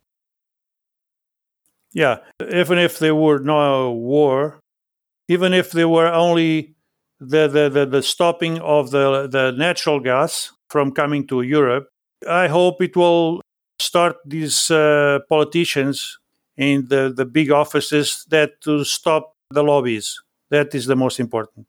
Yeah, 1.94 2.18
even 2.52 2.78
if 2.78 3.00
there 3.00 3.16
were 3.16 3.40
no 3.40 3.92
war, 3.92 4.60
even 5.28 5.54
if 5.54 5.72
there 5.72 5.90
were 5.90 6.08
only 6.08 6.76
the, 7.20 7.48
the, 7.48 7.70
the, 7.70 7.86
the 7.86 8.04
stopping 8.04 8.60
of 8.60 8.92
the, 8.92 9.28
the 9.28 9.52
natural 9.52 10.00
gas 10.00 10.52
from 10.70 10.92
coming 10.92 11.26
to 11.28 11.42
Europe, 11.42 11.88
I 12.30 12.48
hope 12.48 12.82
it 12.82 12.96
will 12.96 13.42
start 13.80 14.18
these 14.26 14.70
uh, 14.70 15.20
politicians 15.30 16.18
in 16.58 16.88
the, 16.88 17.14
the 17.16 17.26
big 17.26 17.52
offices 17.52 18.26
that 18.30 18.62
to 18.62 18.84
stop 18.84 19.34
the 19.52 19.64
lobbies. 19.64 20.20
That 20.50 20.74
is 20.74 20.86
the 20.86 20.96
most 20.96 21.20
important. 21.20 21.68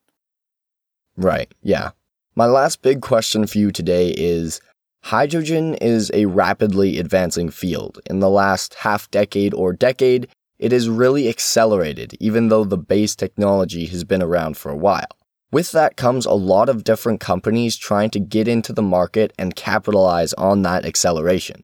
Right, 1.16 1.52
yeah. 1.62 1.90
My 2.34 2.46
last 2.46 2.82
big 2.82 3.02
question 3.02 3.46
for 3.46 3.58
you 3.58 3.72
today 3.72 4.10
is 4.10 4.60
hydrogen 5.02 5.74
is 5.74 6.10
a 6.12 6.26
rapidly 6.26 6.98
advancing 6.98 7.50
field. 7.50 8.00
In 8.08 8.20
the 8.20 8.30
last 8.30 8.74
half 8.74 9.10
decade 9.10 9.54
or 9.54 9.72
decade, 9.72 10.28
it 10.58 10.72
has 10.72 10.88
really 10.88 11.28
accelerated, 11.28 12.14
even 12.20 12.48
though 12.48 12.64
the 12.64 12.78
base 12.78 13.14
technology 13.14 13.86
has 13.86 14.04
been 14.04 14.22
around 14.22 14.56
for 14.56 14.70
a 14.70 14.76
while. 14.76 15.06
With 15.50 15.72
that 15.72 15.96
comes 15.96 16.26
a 16.26 16.32
lot 16.32 16.68
of 16.68 16.84
different 16.84 17.20
companies 17.20 17.76
trying 17.76 18.10
to 18.10 18.20
get 18.20 18.48
into 18.48 18.72
the 18.72 18.82
market 18.82 19.32
and 19.38 19.56
capitalize 19.56 20.34
on 20.34 20.62
that 20.62 20.84
acceleration. 20.84 21.62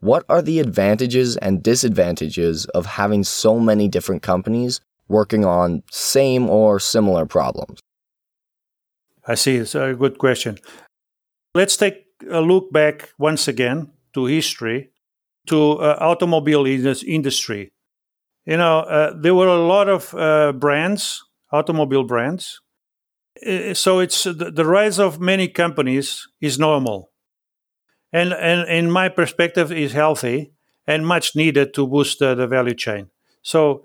What 0.00 0.24
are 0.28 0.42
the 0.42 0.58
advantages 0.58 1.36
and 1.36 1.62
disadvantages 1.62 2.66
of 2.66 2.86
having 2.86 3.24
so 3.24 3.60
many 3.60 3.88
different 3.88 4.22
companies 4.22 4.80
working 5.08 5.44
on 5.44 5.82
same 5.90 6.50
or 6.50 6.80
similar 6.80 7.24
problems? 7.24 7.80
I 9.26 9.34
see. 9.34 9.56
It's 9.56 9.74
a 9.74 9.94
good 9.94 10.18
question. 10.18 10.58
Let's 11.54 11.76
take 11.76 12.03
a 12.30 12.40
look 12.40 12.72
back 12.72 13.10
once 13.18 13.48
again 13.48 13.90
to 14.14 14.26
history, 14.26 14.90
to 15.46 15.72
uh, 15.72 15.96
automobile 16.00 16.66
industry. 16.66 17.72
You 18.46 18.56
know, 18.58 18.80
uh, 18.80 19.12
there 19.18 19.34
were 19.34 19.48
a 19.48 19.66
lot 19.66 19.88
of 19.88 20.14
uh, 20.14 20.52
brands, 20.52 21.22
automobile 21.50 22.04
brands, 22.04 22.60
uh, 23.46 23.74
so 23.74 23.98
it's 23.98 24.24
the, 24.24 24.50
the 24.54 24.64
rise 24.64 24.98
of 24.98 25.20
many 25.20 25.48
companies 25.48 26.28
is 26.40 26.58
normal. 26.58 27.10
And 28.12 28.32
and 28.32 28.68
in 28.68 28.90
my 28.90 29.08
perspective 29.08 29.72
is 29.72 29.92
healthy 29.92 30.52
and 30.86 31.06
much 31.06 31.34
needed 31.34 31.74
to 31.74 31.86
boost 31.86 32.22
uh, 32.22 32.34
the 32.34 32.46
value 32.46 32.74
chain. 32.74 33.10
So 33.42 33.84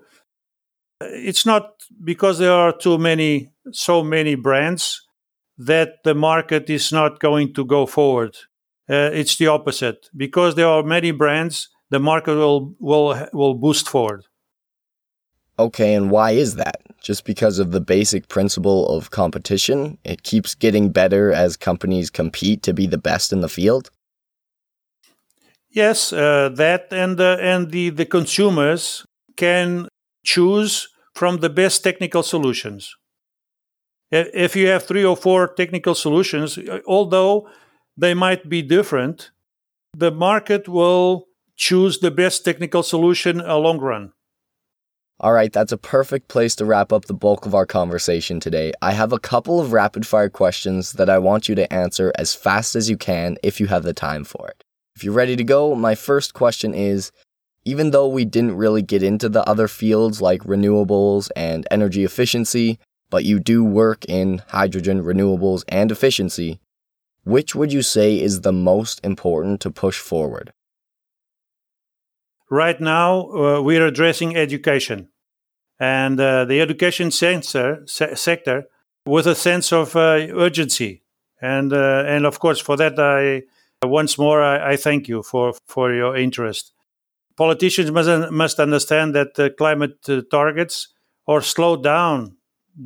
uh, 1.00 1.06
it's 1.10 1.44
not 1.44 1.72
because 2.04 2.38
there 2.38 2.52
are 2.52 2.72
too 2.72 2.96
many 2.96 3.50
so 3.72 4.04
many 4.04 4.36
brands 4.36 5.02
that 5.66 6.02
the 6.04 6.14
market 6.14 6.70
is 6.70 6.90
not 6.92 7.20
going 7.20 7.52
to 7.54 7.64
go 7.64 7.86
forward 7.86 8.36
uh, 8.88 9.10
it's 9.12 9.36
the 9.36 9.46
opposite 9.46 10.08
because 10.16 10.54
there 10.54 10.68
are 10.68 10.82
many 10.82 11.10
brands 11.10 11.68
the 11.90 12.00
market 12.00 12.34
will 12.34 12.74
will 12.78 13.28
will 13.32 13.54
boost 13.54 13.88
forward 13.88 14.24
Okay, 15.60 15.92
and 15.92 16.10
why 16.10 16.30
is 16.30 16.54
that? 16.54 16.80
Just 17.02 17.26
because 17.26 17.58
of 17.58 17.70
the 17.70 17.82
basic 17.82 18.28
principle 18.28 18.88
of 18.96 19.10
competition? 19.10 19.98
It 20.04 20.22
keeps 20.22 20.54
getting 20.54 20.90
better 20.90 21.32
as 21.32 21.58
companies 21.58 22.08
compete 22.08 22.62
to 22.62 22.72
be 22.72 22.86
the 22.86 22.96
best 22.96 23.30
in 23.30 23.42
the 23.42 23.48
field? 23.48 23.90
Yes, 25.70 26.14
uh, 26.14 26.48
that 26.54 26.88
and 26.90 27.20
uh, 27.20 27.36
and 27.40 27.70
the 27.70 27.90
the 27.90 28.06
consumers 28.06 29.04
can 29.36 29.88
choose 30.24 30.88
from 31.14 31.40
the 31.40 31.50
best 31.50 31.84
technical 31.84 32.22
solutions. 32.22 32.96
If 34.10 34.56
you 34.56 34.66
have 34.68 34.84
three 34.84 35.04
or 35.04 35.16
four 35.16 35.48
technical 35.48 35.94
solutions, 35.94 36.58
although 36.86 37.48
they 37.96 38.14
might 38.14 38.48
be 38.48 38.62
different, 38.62 39.30
the 39.96 40.10
market 40.10 40.68
will 40.68 41.26
choose 41.56 41.98
the 41.98 42.10
best 42.10 42.44
technical 42.44 42.82
solution 42.82 43.40
a 43.40 43.56
long 43.56 43.78
run. 43.78 44.12
All 45.22 45.32
right, 45.32 45.52
that's 45.52 45.70
a 45.70 45.76
perfect 45.76 46.28
place 46.28 46.56
to 46.56 46.64
wrap 46.64 46.94
up 46.94 47.04
the 47.04 47.14
bulk 47.14 47.44
of 47.44 47.54
our 47.54 47.66
conversation 47.66 48.40
today. 48.40 48.72
I 48.80 48.92
have 48.92 49.12
a 49.12 49.18
couple 49.18 49.60
of 49.60 49.72
rapid 49.72 50.06
fire 50.06 50.30
questions 50.30 50.94
that 50.94 51.10
I 51.10 51.18
want 51.18 51.46
you 51.46 51.54
to 51.56 51.70
answer 51.70 52.10
as 52.14 52.34
fast 52.34 52.74
as 52.74 52.88
you 52.88 52.96
can 52.96 53.36
if 53.42 53.60
you 53.60 53.66
have 53.66 53.82
the 53.82 53.92
time 53.92 54.24
for 54.24 54.48
it. 54.48 54.64
If 54.96 55.04
you're 55.04 55.12
ready 55.12 55.36
to 55.36 55.44
go, 55.44 55.74
my 55.74 55.94
first 55.94 56.32
question 56.32 56.72
is 56.72 57.12
even 57.66 57.90
though 57.90 58.08
we 58.08 58.24
didn't 58.24 58.56
really 58.56 58.80
get 58.80 59.02
into 59.02 59.28
the 59.28 59.46
other 59.46 59.68
fields 59.68 60.22
like 60.22 60.42
renewables 60.44 61.28
and 61.36 61.66
energy 61.70 62.04
efficiency, 62.04 62.78
but 63.10 63.24
you 63.24 63.38
do 63.38 63.62
work 63.64 64.04
in 64.06 64.42
hydrogen, 64.48 65.02
renewables, 65.02 65.64
and 65.68 65.92
efficiency, 65.92 66.60
which 67.24 67.54
would 67.54 67.72
you 67.72 67.82
say 67.82 68.18
is 68.18 68.40
the 68.40 68.52
most 68.52 69.04
important 69.04 69.60
to 69.60 69.70
push 69.70 69.98
forward? 69.98 70.52
right 72.50 72.80
now 72.80 73.30
uh, 73.30 73.62
we're 73.62 73.86
addressing 73.86 74.36
education 74.36 75.08
and 75.78 76.20
uh, 76.20 76.44
the 76.44 76.60
education 76.60 77.10
sensor, 77.10 77.82
se- 77.86 78.16
sector 78.16 78.64
with 79.06 79.26
a 79.26 79.34
sense 79.34 79.72
of 79.72 79.96
uh, 79.96 80.26
urgency. 80.36 81.02
And, 81.40 81.72
uh, 81.72 82.04
and 82.06 82.26
of 82.26 82.38
course, 82.38 82.60
for 82.60 82.76
that, 82.76 82.98
I 82.98 83.44
once 83.86 84.18
more 84.18 84.42
I, 84.42 84.72
I, 84.72 84.76
thank 84.76 85.08
you 85.08 85.22
for, 85.22 85.54
for 85.66 85.94
your 85.94 86.14
interest. 86.14 86.74
Politicians 87.38 87.90
must, 87.90 88.30
must 88.30 88.60
understand 88.60 89.14
that 89.14 89.54
climate 89.56 89.96
uh, 90.06 90.20
targets 90.30 90.88
are 91.26 91.40
slowed 91.40 91.82
down 91.82 92.36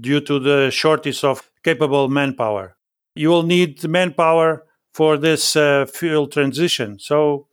due 0.01 0.21
to 0.21 0.39
the 0.39 0.71
shortage 0.71 1.25
of 1.25 1.51
capable 1.63 2.09
manpower. 2.09 2.77
You 3.15 3.29
will 3.29 3.43
need 3.43 3.87
manpower 3.89 4.65
for 4.93 5.17
this 5.17 5.57
uh, 5.57 5.87
fuel 5.87 6.27
transition. 6.27 6.99
So, 6.99 7.49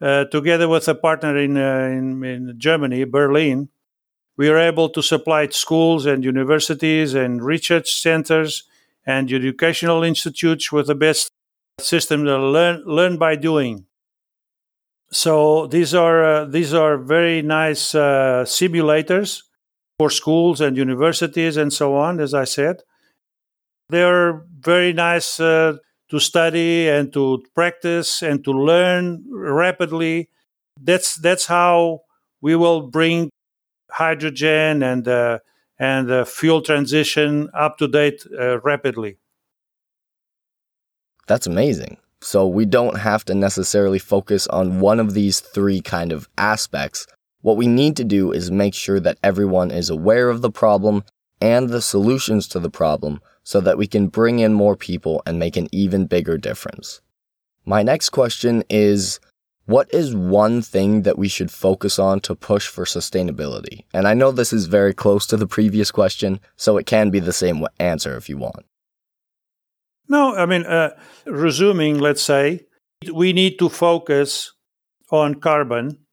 uh, 0.00 0.24
together 0.26 0.68
with 0.68 0.88
a 0.88 0.94
partner 0.94 1.36
in, 1.38 1.56
uh, 1.56 1.86
in, 1.86 2.24
in 2.24 2.54
Germany, 2.58 3.04
Berlin, 3.04 3.68
we 4.36 4.48
are 4.48 4.58
able 4.58 4.88
to 4.90 5.02
supply 5.02 5.48
schools 5.48 6.06
and 6.06 6.24
universities 6.24 7.14
and 7.14 7.42
research 7.42 7.92
centers 7.92 8.64
and 9.06 9.32
educational 9.32 10.02
institutes 10.02 10.72
with 10.72 10.88
the 10.88 10.94
best 10.94 11.30
system 11.78 12.24
to 12.24 12.38
learn 12.38 12.82
learn 12.84 13.16
by 13.18 13.36
doing. 13.36 13.86
So 15.10 15.66
these 15.66 15.94
are 15.94 16.24
uh, 16.24 16.44
these 16.46 16.74
are 16.74 16.98
very 16.98 17.42
nice 17.42 17.94
uh, 17.94 18.44
simulators 18.46 19.42
for 19.98 20.10
schools 20.10 20.60
and 20.60 20.76
universities 20.76 21.56
and 21.56 21.72
so 21.72 21.96
on. 21.96 22.20
As 22.20 22.34
I 22.34 22.44
said, 22.44 22.82
they 23.90 24.02
are 24.02 24.44
very 24.58 24.92
nice 24.92 25.38
uh, 25.38 25.76
to 26.10 26.18
study 26.18 26.88
and 26.88 27.12
to 27.12 27.44
practice 27.54 28.22
and 28.22 28.44
to 28.44 28.52
learn 28.52 29.24
rapidly. 29.30 30.30
That's 30.80 31.16
that's 31.16 31.46
how 31.46 32.00
we 32.40 32.56
will 32.56 32.88
bring 32.88 33.30
hydrogen 33.90 34.82
and 34.82 35.06
uh, 35.06 35.38
and 35.78 36.10
uh, 36.10 36.24
fuel 36.24 36.62
transition 36.62 37.48
up 37.54 37.78
to 37.78 37.88
date 37.88 38.24
uh, 38.38 38.60
rapidly. 38.60 39.18
That's 41.26 41.46
amazing. 41.46 41.98
So 42.20 42.46
we 42.46 42.64
don't 42.64 42.96
have 42.98 43.24
to 43.26 43.34
necessarily 43.34 43.98
focus 43.98 44.46
on 44.48 44.80
one 44.80 44.98
of 44.98 45.14
these 45.14 45.40
three 45.40 45.80
kind 45.80 46.10
of 46.10 46.28
aspects. 46.38 47.06
What 47.44 47.58
we 47.58 47.66
need 47.66 47.94
to 47.98 48.04
do 48.04 48.32
is 48.32 48.50
make 48.50 48.72
sure 48.72 48.98
that 49.00 49.18
everyone 49.22 49.70
is 49.70 49.90
aware 49.90 50.30
of 50.30 50.40
the 50.40 50.50
problem 50.50 51.04
and 51.42 51.68
the 51.68 51.82
solutions 51.82 52.48
to 52.48 52.58
the 52.58 52.70
problem 52.70 53.20
so 53.42 53.60
that 53.60 53.76
we 53.76 53.86
can 53.86 54.06
bring 54.06 54.38
in 54.38 54.54
more 54.54 54.76
people 54.76 55.22
and 55.26 55.38
make 55.38 55.58
an 55.58 55.68
even 55.70 56.06
bigger 56.06 56.38
difference. 56.38 57.02
My 57.66 57.82
next 57.82 58.08
question 58.08 58.64
is 58.70 59.20
what 59.66 59.92
is 59.92 60.16
one 60.16 60.62
thing 60.62 61.02
that 61.02 61.18
we 61.18 61.28
should 61.28 61.50
focus 61.50 61.98
on 61.98 62.20
to 62.20 62.34
push 62.34 62.66
for 62.66 62.86
sustainability? 62.86 63.84
And 63.92 64.08
I 64.08 64.14
know 64.14 64.32
this 64.32 64.54
is 64.54 64.64
very 64.64 64.94
close 64.94 65.26
to 65.26 65.36
the 65.36 65.46
previous 65.46 65.90
question, 65.90 66.40
so 66.56 66.78
it 66.78 66.86
can 66.86 67.10
be 67.10 67.20
the 67.20 67.30
same 67.34 67.66
answer 67.78 68.16
if 68.16 68.30
you 68.30 68.38
want. 68.38 68.64
No, 70.08 70.34
I 70.34 70.46
mean, 70.46 70.64
uh, 70.64 70.96
resuming, 71.26 71.98
let's 71.98 72.22
say, 72.22 72.64
we 73.12 73.34
need 73.34 73.58
to 73.58 73.68
focus 73.68 74.52
on 75.10 75.34
carbon 75.34 76.03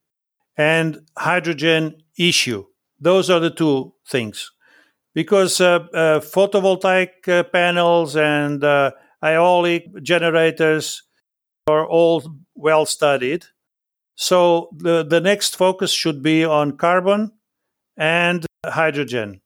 and 0.58 1.02
hydrogen 1.18 2.04
issue. 2.18 2.66
Those 3.00 3.30
are 3.30 3.40
the 3.40 3.50
two 3.50 3.94
things. 4.08 4.52
Because 5.14 5.60
uh, 5.60 5.88
uh, 5.94 6.20
photovoltaic 6.20 7.28
uh, 7.28 7.44
panels 7.44 8.16
and 8.16 8.64
aeolic 9.24 10.02
generators 10.02 11.04
are 11.68 11.86
all 11.86 12.24
well 12.56 12.86
studied. 12.86 13.46
So 14.16 14.70
the, 14.78 15.04
the 15.04 15.20
next 15.20 15.56
focus 15.56 15.92
should 15.92 16.22
be 16.22 16.46
on 16.46 16.78
carbon 16.78 17.32
and 17.98 18.46
hydrogen. 18.66 19.42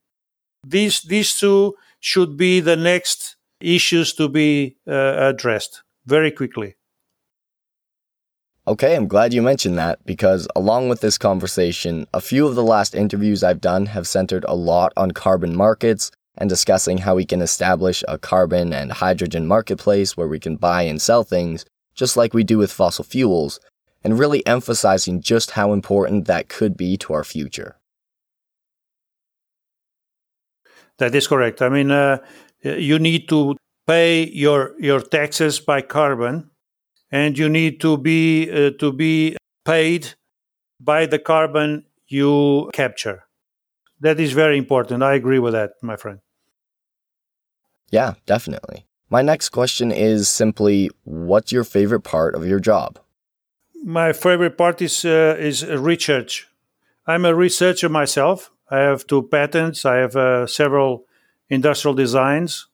These, 0.67 1.01
these 1.01 1.37
two 1.37 1.75
should 1.99 2.37
be 2.37 2.59
the 2.59 2.75
next 2.75 3.37
issues 3.61 4.13
to 4.13 4.27
be 4.27 4.77
uh, 4.87 5.29
addressed 5.29 5.83
very 6.05 6.31
quickly. 6.31 6.75
Okay, 8.67 8.95
I'm 8.95 9.07
glad 9.07 9.31
you 9.31 9.43
mentioned 9.43 9.77
that 9.77 10.03
because 10.05 10.47
along 10.55 10.89
with 10.89 10.99
this 10.99 11.19
conversation, 11.19 12.07
a 12.15 12.19
few 12.19 12.47
of 12.47 12.55
the 12.55 12.63
last 12.63 12.95
interviews 12.95 13.43
I've 13.43 13.61
done 13.61 13.85
have 13.85 14.07
centered 14.07 14.43
a 14.47 14.55
lot 14.55 14.91
on 14.97 15.11
carbon 15.11 15.55
markets 15.55 16.09
and 16.35 16.49
discussing 16.49 16.97
how 16.97 17.13
we 17.13 17.25
can 17.25 17.43
establish 17.43 18.03
a 18.07 18.17
carbon 18.17 18.73
and 18.73 18.91
hydrogen 18.91 19.45
marketplace 19.45 20.17
where 20.17 20.27
we 20.27 20.39
can 20.39 20.55
buy 20.55 20.81
and 20.81 20.99
sell 20.99 21.23
things 21.23 21.63
just 21.93 22.17
like 22.17 22.33
we 22.33 22.43
do 22.43 22.57
with 22.57 22.71
fossil 22.71 23.05
fuels, 23.05 23.59
and 24.03 24.19
really 24.19 24.45
emphasizing 24.47 25.21
just 25.21 25.51
how 25.51 25.71
important 25.71 26.25
that 26.25 26.49
could 26.49 26.75
be 26.75 26.97
to 26.97 27.13
our 27.13 27.23
future. 27.23 27.77
That 30.97 31.13
is 31.15 31.27
correct. 31.27 31.61
I 31.61 31.69
mean, 31.69 31.91
uh, 31.91 32.17
you 32.63 32.99
need 32.99 33.29
to 33.29 33.55
pay 33.87 34.27
your 34.27 34.73
your 34.79 34.99
taxes 34.99 35.59
by 35.59 35.81
carbon, 35.81 36.49
and 37.11 37.37
you 37.37 37.49
need 37.49 37.79
to 37.81 37.97
be 37.97 38.49
uh, 38.51 38.71
to 38.79 38.91
be 38.91 39.37
paid 39.63 40.13
by 40.79 41.05
the 41.05 41.19
carbon 41.19 41.85
you 42.07 42.69
capture. 42.73 43.23
That 43.99 44.19
is 44.19 44.33
very 44.33 44.57
important. 44.57 45.03
I 45.03 45.13
agree 45.15 45.39
with 45.39 45.53
that, 45.53 45.71
my 45.81 45.95
friend. 45.95 46.19
Yeah, 47.91 48.15
definitely. 48.25 48.85
My 49.09 49.21
next 49.21 49.49
question 49.49 49.91
is 49.91 50.27
simply 50.27 50.89
what's 51.03 51.51
your 51.51 51.63
favorite 51.63 52.01
part 52.01 52.35
of 52.35 52.45
your 52.45 52.59
job? 52.59 52.99
My 53.83 54.13
favorite 54.13 54.57
part 54.57 54.81
is, 54.81 55.05
uh, 55.05 55.35
is 55.39 55.65
research. 55.65 56.47
I'm 57.07 57.23
a 57.23 57.35
researcher 57.35 57.87
myself. 57.87 58.51
I 58.69 58.79
have 58.79 59.05
two 59.05 59.23
patents, 59.23 59.85
I 59.85 59.97
have 59.97 60.15
uh, 60.15 60.47
several 60.47 61.05
industrial 61.49 61.93
designs, 61.93 62.67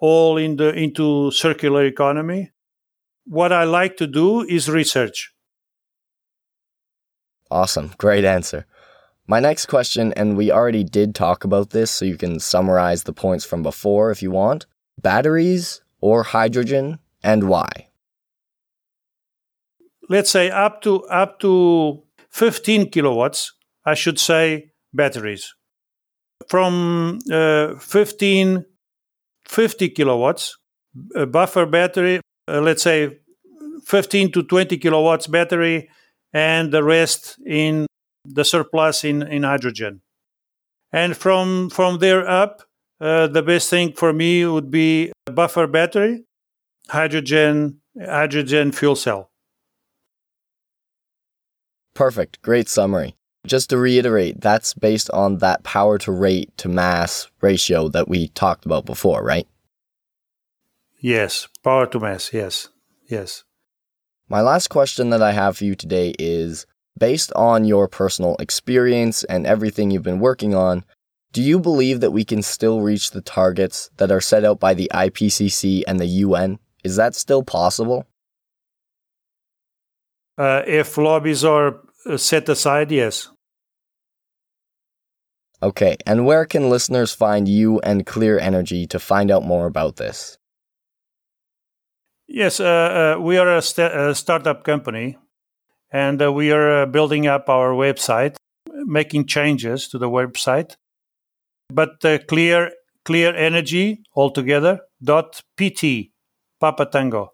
all 0.00 0.36
in 0.36 0.56
the, 0.56 0.72
into 0.72 1.32
circular 1.32 1.84
economy. 1.84 2.52
What 3.24 3.52
I 3.52 3.64
like 3.64 3.96
to 3.98 4.06
do 4.06 4.42
is 4.42 4.68
research. 4.68 5.32
Awesome. 7.50 7.92
Great 7.98 8.24
answer. 8.24 8.66
My 9.26 9.40
next 9.40 9.66
question, 9.66 10.12
and 10.14 10.36
we 10.36 10.50
already 10.50 10.82
did 10.82 11.14
talk 11.14 11.44
about 11.44 11.70
this, 11.70 11.90
so 11.90 12.04
you 12.04 12.16
can 12.16 12.40
summarize 12.40 13.04
the 13.04 13.12
points 13.12 13.44
from 13.44 13.62
before 13.62 14.10
if 14.10 14.22
you 14.22 14.30
want 14.30 14.66
batteries 15.00 15.82
or 16.00 16.22
hydrogen 16.22 16.98
and 17.22 17.48
why? 17.48 17.88
Let's 20.08 20.30
say 20.30 20.50
up 20.50 20.82
to 20.82 21.04
up 21.04 21.38
to 21.40 22.02
15 22.30 22.90
kilowatts, 22.90 23.52
I 23.84 23.94
should 23.94 24.18
say 24.18 24.72
batteries. 24.92 25.54
From 26.48 27.20
uh, 27.30 27.74
15 27.78 28.64
50 29.46 29.88
kilowatts, 29.90 30.56
a 31.14 31.26
buffer 31.26 31.66
battery, 31.66 32.20
uh, 32.50 32.60
let's 32.60 32.82
say 32.82 33.18
15 33.84 34.32
to 34.32 34.42
20 34.42 34.76
kilowatts 34.78 35.26
battery, 35.26 35.88
and 36.32 36.72
the 36.72 36.82
rest 36.82 37.38
in 37.46 37.86
the 38.24 38.44
surplus 38.44 39.04
in, 39.04 39.22
in 39.22 39.42
hydrogen. 39.42 40.02
And 40.92 41.16
from 41.16 41.70
from 41.70 41.98
there 41.98 42.28
up, 42.28 42.62
uh, 43.00 43.28
the 43.28 43.42
best 43.42 43.70
thing 43.70 43.92
for 43.92 44.12
me 44.12 44.44
would 44.44 44.70
be 44.70 45.12
a 45.26 45.32
buffer 45.32 45.66
battery, 45.66 46.24
hydrogen, 46.88 47.80
hydrogen 47.98 48.72
fuel 48.72 48.96
cell. 48.96 49.30
Perfect. 51.94 52.42
Great 52.42 52.68
summary. 52.68 53.14
Just 53.46 53.70
to 53.70 53.78
reiterate, 53.78 54.40
that's 54.40 54.74
based 54.74 55.10
on 55.10 55.38
that 55.38 55.62
power 55.62 55.96
to 55.98 56.12
rate 56.12 56.56
to 56.58 56.68
mass 56.68 57.28
ratio 57.40 57.88
that 57.88 58.08
we 58.08 58.28
talked 58.28 58.66
about 58.66 58.84
before, 58.84 59.22
right? 59.22 59.46
Yes, 61.00 61.48
power 61.64 61.86
to 61.86 61.98
mass. 61.98 62.32
Yes, 62.32 62.68
yes. 63.08 63.44
My 64.28 64.42
last 64.42 64.68
question 64.68 65.10
that 65.10 65.22
I 65.22 65.32
have 65.32 65.56
for 65.56 65.64
you 65.64 65.74
today 65.74 66.14
is 66.18 66.66
based 66.98 67.32
on 67.34 67.64
your 67.64 67.88
personal 67.88 68.36
experience 68.38 69.24
and 69.24 69.46
everything 69.46 69.90
you've 69.90 70.02
been 70.02 70.20
working 70.20 70.54
on, 70.54 70.84
do 71.32 71.40
you 71.40 71.58
believe 71.58 72.00
that 72.00 72.10
we 72.10 72.24
can 72.24 72.42
still 72.42 72.82
reach 72.82 73.12
the 73.12 73.22
targets 73.22 73.90
that 73.96 74.10
are 74.10 74.20
set 74.20 74.44
out 74.44 74.60
by 74.60 74.74
the 74.74 74.90
IPCC 74.92 75.82
and 75.88 75.98
the 75.98 76.06
UN? 76.06 76.58
Is 76.84 76.96
that 76.96 77.14
still 77.14 77.42
possible? 77.42 78.06
Uh, 80.36 80.62
if 80.66 80.98
lobbies 80.98 81.44
are 81.44 81.80
uh, 82.06 82.16
set 82.16 82.48
aside, 82.48 82.90
yes. 82.90 83.28
Okay, 85.62 85.96
and 86.06 86.26
where 86.26 86.46
can 86.46 86.70
listeners 86.70 87.12
find 87.12 87.46
you 87.46 87.80
and 87.80 88.06
Clear 88.06 88.38
Energy 88.38 88.86
to 88.86 88.98
find 88.98 89.30
out 89.30 89.44
more 89.44 89.66
about 89.66 89.96
this? 89.96 90.38
Yes, 92.32 92.60
uh, 92.60 92.64
uh, 93.18 93.20
we 93.20 93.38
are 93.38 93.56
a, 93.56 93.60
st- 93.60 93.92
a, 93.92 94.14
startup 94.14 94.62
company 94.62 95.18
and 95.92 96.22
uh, 96.22 96.32
we 96.32 96.52
are 96.52 96.82
uh, 96.82 96.86
building 96.86 97.26
up 97.26 97.48
our 97.48 97.72
website, 97.72 98.36
making 98.86 99.26
changes 99.26 99.88
to 99.88 99.98
the 99.98 100.08
website 100.08 100.76
but 101.72 102.04
uh, 102.04 102.18
clear 102.28 102.70
clear 103.04 103.34
energy 103.34 104.02
altogether 104.14 104.80
dot 105.02 105.42
pt 105.56 106.10
papa 106.60 106.86
tango 106.86 107.32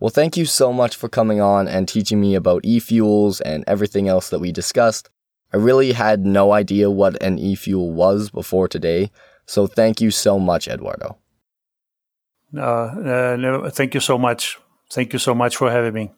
Well, 0.00 0.10
thank 0.10 0.36
you 0.36 0.46
so 0.46 0.72
much 0.72 0.94
for 0.94 1.08
coming 1.08 1.40
on 1.40 1.66
and 1.66 1.88
teaching 1.88 2.20
me 2.20 2.36
about 2.36 2.64
e 2.64 2.78
fuels 2.78 3.40
and 3.40 3.64
everything 3.66 4.06
else 4.06 4.30
that 4.30 4.38
we 4.38 4.52
discussed. 4.52 5.10
I 5.52 5.56
really 5.56 5.92
had 5.92 6.24
no 6.24 6.52
idea 6.52 6.88
what 6.88 7.20
an 7.20 7.38
e 7.38 7.56
fuel 7.56 7.92
was 7.92 8.30
before 8.30 8.68
today, 8.68 9.10
so 9.44 9.66
thank 9.66 10.00
you 10.00 10.12
so 10.12 10.38
much, 10.38 10.68
Eduardo. 10.68 11.18
Uh, 12.56 12.60
uh, 12.60 13.36
no, 13.38 13.68
thank 13.70 13.94
you 13.94 14.00
so 14.00 14.16
much. 14.16 14.58
Thank 14.90 15.12
you 15.12 15.18
so 15.18 15.34
much 15.34 15.56
for 15.56 15.70
having 15.70 15.92
me. 15.92 16.12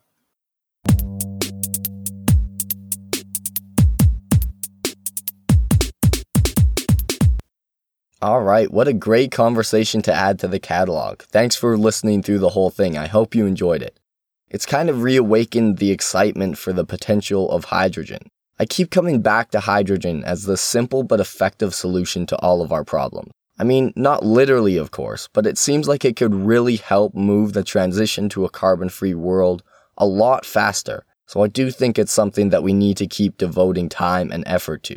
All 8.22 8.43
right, 8.43 8.70
what 8.70 8.87
a 8.87 8.93
great 8.93 9.33
conversation 9.33 10.03
to 10.03 10.12
add 10.12 10.39
to 10.41 10.49
the 10.49 10.61
catalog. 10.61 11.22
Thanks 11.22 11.57
for 11.57 11.78
listening 11.78 12.22
through 12.22 12.41
the 12.41 12.51
whole 12.51 12.68
thing. 12.68 12.99
I 12.99 13.07
hope 13.07 13.35
you 13.35 13.47
enjoyed 13.47 13.83
it. 13.83 13.99
It's 14.51 14.66
kind 14.66 14.91
of 14.91 15.03
reawakened 15.03 15.78
the 15.78 15.91
excitement 15.91 16.59
for 16.59 16.74
the 16.74 16.85
potential 16.85 17.51
of 17.51 17.64
hydrogen. 17.66 18.28
I 18.59 18.66
keep 18.66 18.91
coming 18.91 19.22
back 19.22 19.51
to 19.53 19.61
hydrogen 19.61 20.22
as 20.22 20.45
the 20.45 20.59
simple 20.59 21.03
but 21.03 21.18
effective 21.18 21.74
solution 21.74 22.26
to 22.26 22.37
all 22.41 22.61
of 22.61 22.72
our 22.72 22.85
problems. 22.85 23.31
I 23.61 23.63
mean, 23.63 23.93
not 23.95 24.25
literally, 24.25 24.79
of 24.79 24.91
course, 24.91 25.29
but 25.35 25.45
it 25.45 25.59
seems 25.59 25.87
like 25.87 26.03
it 26.03 26.17
could 26.17 26.35
really 26.35 26.77
help 26.77 27.15
move 27.15 27.53
the 27.53 27.63
transition 27.63 28.31
to 28.31 28.47
a 28.47 28.49
carbon 28.49 28.89
free 28.89 29.13
world 29.13 29.63
a 29.99 30.07
lot 30.07 30.47
faster. 30.47 31.05
So 31.27 31.43
I 31.43 31.49
do 31.49 31.71
think 31.71 31.99
it's 31.99 32.11
something 32.11 32.49
that 32.49 32.63
we 32.63 32.73
need 32.73 32.97
to 32.97 33.07
keep 33.07 33.37
devoting 33.37 33.91
time 33.91 34.33
and 34.33 34.45
effort 34.47 34.83
to. 34.85 34.97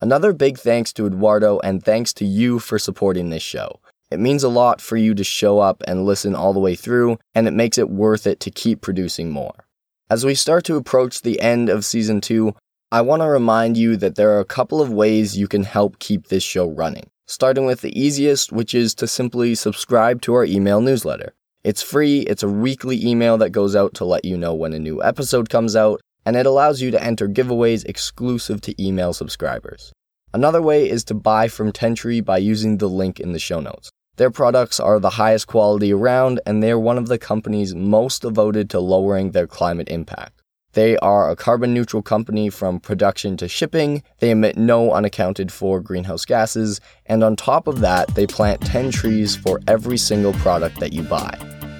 Another 0.00 0.32
big 0.32 0.56
thanks 0.56 0.92
to 0.92 1.06
Eduardo 1.06 1.58
and 1.64 1.82
thanks 1.82 2.12
to 2.14 2.24
you 2.24 2.60
for 2.60 2.78
supporting 2.78 3.30
this 3.30 3.42
show. 3.42 3.80
It 4.12 4.20
means 4.20 4.44
a 4.44 4.48
lot 4.48 4.80
for 4.80 4.96
you 4.96 5.12
to 5.16 5.24
show 5.24 5.58
up 5.58 5.82
and 5.88 6.06
listen 6.06 6.36
all 6.36 6.52
the 6.52 6.60
way 6.60 6.76
through, 6.76 7.18
and 7.34 7.48
it 7.48 7.54
makes 7.54 7.76
it 7.76 7.90
worth 7.90 8.24
it 8.24 8.38
to 8.38 8.52
keep 8.52 8.82
producing 8.82 9.32
more. 9.32 9.66
As 10.08 10.24
we 10.24 10.36
start 10.36 10.62
to 10.66 10.76
approach 10.76 11.22
the 11.22 11.40
end 11.40 11.68
of 11.68 11.84
season 11.84 12.20
2, 12.20 12.54
I 12.92 13.00
want 13.00 13.22
to 13.22 13.26
remind 13.26 13.76
you 13.76 13.96
that 13.96 14.14
there 14.14 14.30
are 14.36 14.40
a 14.40 14.44
couple 14.44 14.80
of 14.80 14.92
ways 14.92 15.36
you 15.36 15.48
can 15.48 15.64
help 15.64 15.98
keep 15.98 16.28
this 16.28 16.44
show 16.44 16.70
running. 16.70 17.10
Starting 17.28 17.66
with 17.66 17.80
the 17.80 18.00
easiest, 18.00 18.52
which 18.52 18.72
is 18.72 18.94
to 18.94 19.08
simply 19.08 19.52
subscribe 19.56 20.22
to 20.22 20.32
our 20.32 20.44
email 20.44 20.80
newsletter. 20.80 21.34
It's 21.64 21.82
free, 21.82 22.20
it's 22.20 22.44
a 22.44 22.48
weekly 22.48 23.04
email 23.04 23.36
that 23.38 23.50
goes 23.50 23.74
out 23.74 23.94
to 23.94 24.04
let 24.04 24.24
you 24.24 24.36
know 24.36 24.54
when 24.54 24.72
a 24.72 24.78
new 24.78 25.02
episode 25.02 25.50
comes 25.50 25.74
out, 25.74 26.00
and 26.24 26.36
it 26.36 26.46
allows 26.46 26.80
you 26.80 26.92
to 26.92 27.02
enter 27.02 27.26
giveaways 27.26 27.84
exclusive 27.84 28.60
to 28.60 28.80
email 28.80 29.12
subscribers. 29.12 29.92
Another 30.32 30.62
way 30.62 30.88
is 30.88 31.02
to 31.06 31.14
buy 31.14 31.48
from 31.48 31.72
Tentree 31.72 32.24
by 32.24 32.38
using 32.38 32.78
the 32.78 32.88
link 32.88 33.18
in 33.18 33.32
the 33.32 33.40
show 33.40 33.58
notes. 33.58 33.90
Their 34.18 34.30
products 34.30 34.78
are 34.78 35.00
the 35.00 35.10
highest 35.10 35.48
quality 35.48 35.92
around, 35.92 36.40
and 36.46 36.62
they're 36.62 36.78
one 36.78 36.96
of 36.96 37.08
the 37.08 37.18
companies 37.18 37.74
most 37.74 38.22
devoted 38.22 38.70
to 38.70 38.78
lowering 38.78 39.32
their 39.32 39.48
climate 39.48 39.88
impact. 39.88 40.42
They 40.76 40.96
are 40.98 41.28
a 41.30 41.36
carbon 41.36 41.72
neutral 41.72 42.02
company 42.02 42.50
from 42.50 42.80
production 42.80 43.38
to 43.38 43.48
shipping. 43.48 44.02
They 44.18 44.30
emit 44.30 44.58
no 44.58 44.92
unaccounted 44.92 45.50
for 45.50 45.80
greenhouse 45.80 46.26
gases. 46.26 46.82
And 47.06 47.24
on 47.24 47.34
top 47.34 47.66
of 47.66 47.80
that, 47.80 48.14
they 48.14 48.26
plant 48.26 48.60
10 48.60 48.90
trees 48.90 49.34
for 49.34 49.58
every 49.66 49.96
single 49.96 50.34
product 50.34 50.78
that 50.80 50.92
you 50.92 51.00
buy. 51.00 51.34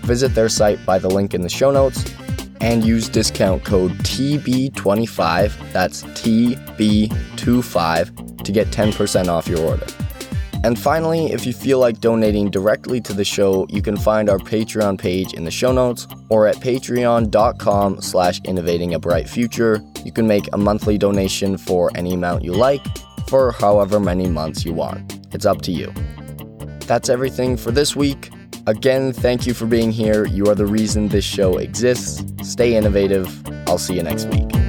Visit 0.05 0.35
their 0.35 0.49
site 0.49 0.83
by 0.87 0.99
the 0.99 1.11
link 1.11 1.35
in 1.35 1.43
the 1.43 1.51
show 1.51 1.71
notes 1.71 2.11
and 2.63 2.83
use 2.83 3.11
discount 3.11 3.65
code 3.65 3.93
TB25, 3.99 5.73
that's 5.75 6.03
TB25, 6.03 8.45
to 8.45 8.51
get 8.51 8.69
10% 8.69 9.29
off 9.29 9.47
your 9.47 9.61
order. 9.61 9.87
And 10.65 10.79
finally, 10.79 11.27
if 11.27 11.47
you 11.47 11.53
feel 11.53 11.79
like 11.79 12.01
donating 12.01 12.51
directly 12.51 13.01
to 13.03 13.13
the 13.13 13.25
show, 13.25 13.67
you 13.69 13.83
can 13.83 13.97
find 13.97 14.29
our 14.29 14.39
Patreon 14.39 14.99
page 14.99 15.35
in 15.35 15.45
the 15.45 15.51
show 15.51 15.73
notes 15.73 16.07
or 16.29 16.47
at 16.47 16.57
patreon.com 16.57 18.01
slash 18.01 18.41
innovating 18.45 18.95
a 18.95 18.99
bright 18.99 19.29
future. 19.29 19.83
You 20.05 20.13
can 20.13 20.27
make 20.27 20.49
a 20.53 20.59
monthly 20.59 20.99
donation 20.99 21.57
for 21.57 21.91
any 21.95 22.15
amount 22.15 22.43
you 22.43 22.53
like 22.53 22.85
for 23.29 23.53
however 23.53 24.01
many 24.01 24.29
months 24.29 24.65
you 24.65 24.73
want. 24.73 25.21
It's 25.35 25.47
up 25.47 25.63
to 25.63 25.73
you. 25.73 25.93
That's 26.87 27.09
everything 27.09 27.57
for 27.57 27.71
this 27.71 27.97
week. 27.97 28.31
Again, 28.67 29.13
thank 29.13 29.47
you 29.47 29.55
for 29.55 29.67
being 29.67 29.93
here. 29.93 30.27
You 30.27 30.47
are 30.47 30.55
the 30.55 30.67
reason 30.67 31.09
this 31.09 31.25
show 31.25 31.59
exists. 31.59 32.25
Stay 32.43 32.77
innovative. 32.77 33.29
I'll 33.69 33.79
see 33.79 33.95
you 33.95 34.03
next 34.03 34.27
week. 34.27 34.66